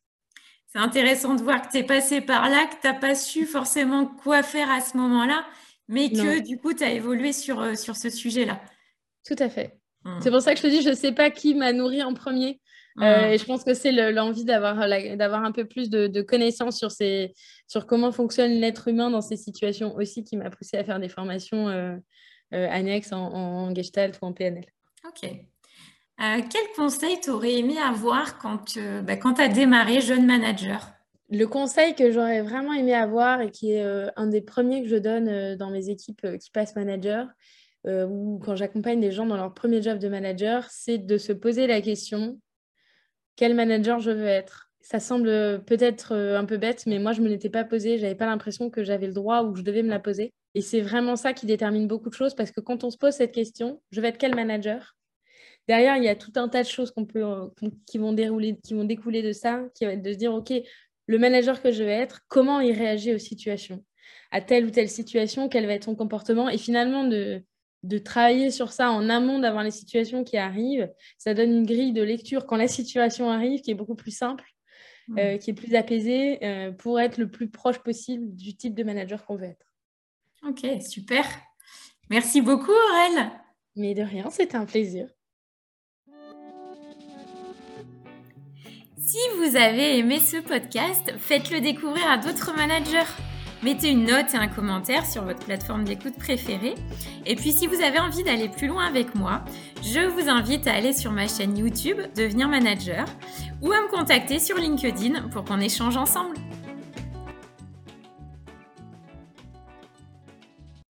C'est 0.66 0.78
intéressant 0.78 1.34
de 1.34 1.42
voir 1.42 1.62
que 1.62 1.70
tu 1.70 1.78
es 1.78 1.84
passé 1.84 2.20
par 2.20 2.50
là, 2.50 2.66
que 2.66 2.80
tu 2.80 2.86
n'as 2.86 2.98
pas 2.98 3.14
su 3.14 3.46
forcément 3.46 4.06
quoi 4.06 4.42
faire 4.42 4.70
à 4.70 4.80
ce 4.80 4.96
moment-là, 4.96 5.46
mais 5.88 6.10
que 6.10 6.40
du 6.40 6.58
coup, 6.58 6.74
tu 6.74 6.82
as 6.82 6.92
évolué 6.92 7.32
sur, 7.32 7.60
euh, 7.60 7.74
sur 7.74 7.96
ce 7.96 8.10
sujet-là. 8.10 8.60
Tout 9.24 9.36
à 9.38 9.48
fait. 9.48 9.78
Mmh. 10.06 10.20
C'est 10.22 10.30
pour 10.30 10.40
ça 10.40 10.52
que 10.52 10.58
je 10.58 10.62
te 10.62 10.68
dis, 10.68 10.82
je 10.82 10.90
ne 10.90 10.94
sais 10.94 11.12
pas 11.12 11.30
qui 11.30 11.54
m'a 11.54 11.72
nourri 11.72 12.02
en 12.02 12.14
premier. 12.14 12.60
Euh, 13.00 13.28
mmh. 13.28 13.32
et 13.32 13.38
je 13.38 13.44
pense 13.44 13.64
que 13.64 13.74
c'est 13.74 13.92
l'envie 13.92 14.44
d'avoir 14.44 14.78
un 14.78 15.52
peu 15.52 15.66
plus 15.66 15.90
de, 15.90 16.22
connaissances 16.22 16.78
sur, 16.78 16.90
ces, 16.90 17.34
sur 17.66 17.86
comment 17.86 18.12
fonctionne 18.12 18.52
l'être 18.52 18.88
humain 18.88 19.10
dans 19.10 19.20
ces 19.20 19.36
situations 19.36 19.94
aussi 19.96 20.24
qui 20.24 20.36
m'a 20.36 20.48
poussé 20.48 20.78
à 20.78 20.84
faire 20.84 20.98
des 20.98 21.10
formations 21.10 21.68
euh, 21.68 21.96
annexes 22.52 23.12
en, 23.12 23.34
en, 23.34 23.74
Gestalt 23.74 24.18
ou 24.22 24.26
en 24.26 24.32
PNL. 24.32 24.64
Ok. 25.06 25.28
quel 26.18 26.66
conseil 26.74 27.20
t'aurais 27.20 27.54
aimé 27.54 27.74
avoir 27.78 28.38
quand, 28.38 28.78
bah, 29.02 29.16
quand 29.16 29.34
tu 29.34 29.42
as 29.42 29.48
démarré 29.48 30.00
jeune 30.00 30.24
manager? 30.24 30.92
Le 31.28 31.44
conseil 31.46 31.94
que 31.96 32.12
j'aurais 32.12 32.40
vraiment 32.40 32.72
aimé 32.72 32.94
avoir 32.94 33.40
et 33.40 33.50
qui 33.50 33.72
est 33.72 33.84
un 34.16 34.26
des 34.28 34.40
premiers 34.40 34.82
que 34.82 34.88
je 34.88 34.96
donne 34.96 35.56
dans 35.56 35.70
mes 35.70 35.90
équipes 35.90 36.26
qui 36.38 36.50
passent 36.50 36.76
manager, 36.76 37.26
euh, 37.86 38.06
ou 38.06 38.38
quand 38.38 38.56
j'accompagne 38.56 39.00
des 39.00 39.12
gens 39.12 39.26
dans 39.26 39.36
leur 39.36 39.54
premier 39.54 39.82
job 39.82 39.98
de 39.98 40.08
manager, 40.08 40.66
c'est 40.70 40.98
de 40.98 41.18
se 41.18 41.32
poser 41.32 41.66
la 41.66 41.80
question 41.80 42.38
quel 43.36 43.54
manager 43.54 44.00
je 44.00 44.10
veux 44.10 44.26
être? 44.26 44.70
Ça 44.80 44.98
semble 44.98 45.62
peut-être 45.64 46.12
euh, 46.12 46.38
un 46.38 46.44
peu 46.44 46.56
bête, 46.56 46.84
mais 46.86 46.98
moi, 46.98 47.12
je 47.12 47.20
ne 47.20 47.26
me 47.26 47.30
l'étais 47.30 47.50
pas 47.50 47.64
posé. 47.64 47.98
Je 47.98 48.02
n'avais 48.02 48.14
pas 48.14 48.26
l'impression 48.26 48.70
que 48.70 48.82
j'avais 48.82 49.06
le 49.06 49.12
droit 49.12 49.42
ou 49.42 49.52
que 49.52 49.58
je 49.58 49.64
devais 49.64 49.82
me 49.82 49.90
la 49.90 49.98
poser. 49.98 50.32
Et 50.54 50.62
c'est 50.62 50.80
vraiment 50.80 51.16
ça 51.16 51.32
qui 51.32 51.44
détermine 51.44 51.86
beaucoup 51.86 52.08
de 52.08 52.14
choses 52.14 52.34
parce 52.34 52.50
que 52.50 52.60
quand 52.60 52.82
on 52.82 52.90
se 52.90 52.96
pose 52.96 53.12
cette 53.12 53.32
question, 53.32 53.82
je 53.90 54.00
vais 54.00 54.08
être 54.08 54.18
quel 54.18 54.34
manager? 54.34 54.96
Derrière, 55.68 55.96
il 55.96 56.04
y 56.04 56.08
a 56.08 56.14
tout 56.14 56.32
un 56.36 56.48
tas 56.48 56.62
de 56.62 56.68
choses 56.68 56.94
euh, 57.16 57.48
qui, 57.86 57.98
vont 57.98 58.12
dérouler, 58.12 58.58
qui 58.62 58.74
vont 58.74 58.84
découler 58.84 59.22
de 59.22 59.32
ça, 59.32 59.64
qui 59.74 59.84
va 59.84 59.92
être 59.92 60.02
de 60.02 60.12
se 60.12 60.18
dire, 60.18 60.32
OK, 60.32 60.52
le 61.08 61.18
manager 61.18 61.60
que 61.60 61.72
je 61.72 61.82
vais 61.82 61.92
être, 61.92 62.20
comment 62.28 62.60
il 62.60 62.72
réagit 62.72 63.14
aux 63.14 63.18
situations? 63.18 63.84
À 64.30 64.40
telle 64.40 64.66
ou 64.66 64.70
telle 64.70 64.88
situation, 64.88 65.48
quel 65.48 65.66
va 65.66 65.74
être 65.74 65.84
son 65.84 65.96
comportement? 65.96 66.48
Et 66.48 66.58
finalement, 66.58 67.04
de, 67.04 67.42
de 67.86 67.98
travailler 67.98 68.50
sur 68.50 68.72
ça 68.72 68.90
en 68.90 69.08
amont 69.08 69.38
d'avoir 69.38 69.62
les 69.62 69.70
situations 69.70 70.24
qui 70.24 70.36
arrivent, 70.36 70.90
ça 71.18 71.34
donne 71.34 71.52
une 71.52 71.66
grille 71.66 71.92
de 71.92 72.02
lecture 72.02 72.46
quand 72.46 72.56
la 72.56 72.68
situation 72.68 73.30
arrive 73.30 73.60
qui 73.60 73.70
est 73.70 73.74
beaucoup 73.74 73.94
plus 73.94 74.16
simple, 74.16 74.44
mmh. 75.08 75.18
euh, 75.18 75.38
qui 75.38 75.50
est 75.50 75.54
plus 75.54 75.74
apaisée 75.74 76.44
euh, 76.44 76.72
pour 76.72 77.00
être 77.00 77.18
le 77.18 77.30
plus 77.30 77.48
proche 77.48 77.78
possible 77.78 78.34
du 78.34 78.56
type 78.56 78.74
de 78.74 78.82
manager 78.82 79.24
qu'on 79.24 79.36
veut 79.36 79.46
être. 79.46 79.66
Ok, 80.46 80.66
super. 80.82 81.24
Merci 82.10 82.40
beaucoup, 82.40 82.72
Aurel. 82.72 83.30
Mais 83.74 83.94
de 83.94 84.02
rien, 84.02 84.30
c'était 84.30 84.56
un 84.56 84.66
plaisir. 84.66 85.08
Si 88.98 89.18
vous 89.38 89.56
avez 89.56 89.98
aimé 89.98 90.18
ce 90.18 90.38
podcast, 90.38 91.12
faites-le 91.18 91.60
découvrir 91.60 92.06
à 92.10 92.18
d'autres 92.18 92.52
managers. 92.56 93.12
Mettez 93.62 93.90
une 93.90 94.04
note 94.04 94.34
et 94.34 94.36
un 94.36 94.48
commentaire 94.48 95.06
sur 95.06 95.24
votre 95.24 95.44
plateforme 95.44 95.84
d'écoute 95.84 96.16
préférée. 96.18 96.74
Et 97.24 97.36
puis 97.36 97.52
si 97.52 97.66
vous 97.66 97.80
avez 97.82 97.98
envie 97.98 98.22
d'aller 98.22 98.48
plus 98.48 98.66
loin 98.66 98.84
avec 98.84 99.14
moi, 99.14 99.42
je 99.82 100.00
vous 100.00 100.28
invite 100.28 100.66
à 100.66 100.74
aller 100.74 100.92
sur 100.92 101.10
ma 101.10 101.26
chaîne 101.26 101.56
YouTube 101.56 101.98
Devenir 102.16 102.48
Manager 102.48 103.04
ou 103.62 103.72
à 103.72 103.80
me 103.80 103.88
contacter 103.88 104.38
sur 104.38 104.56
LinkedIn 104.56 105.28
pour 105.30 105.44
qu'on 105.44 105.60
échange 105.60 105.96
ensemble. 105.96 106.36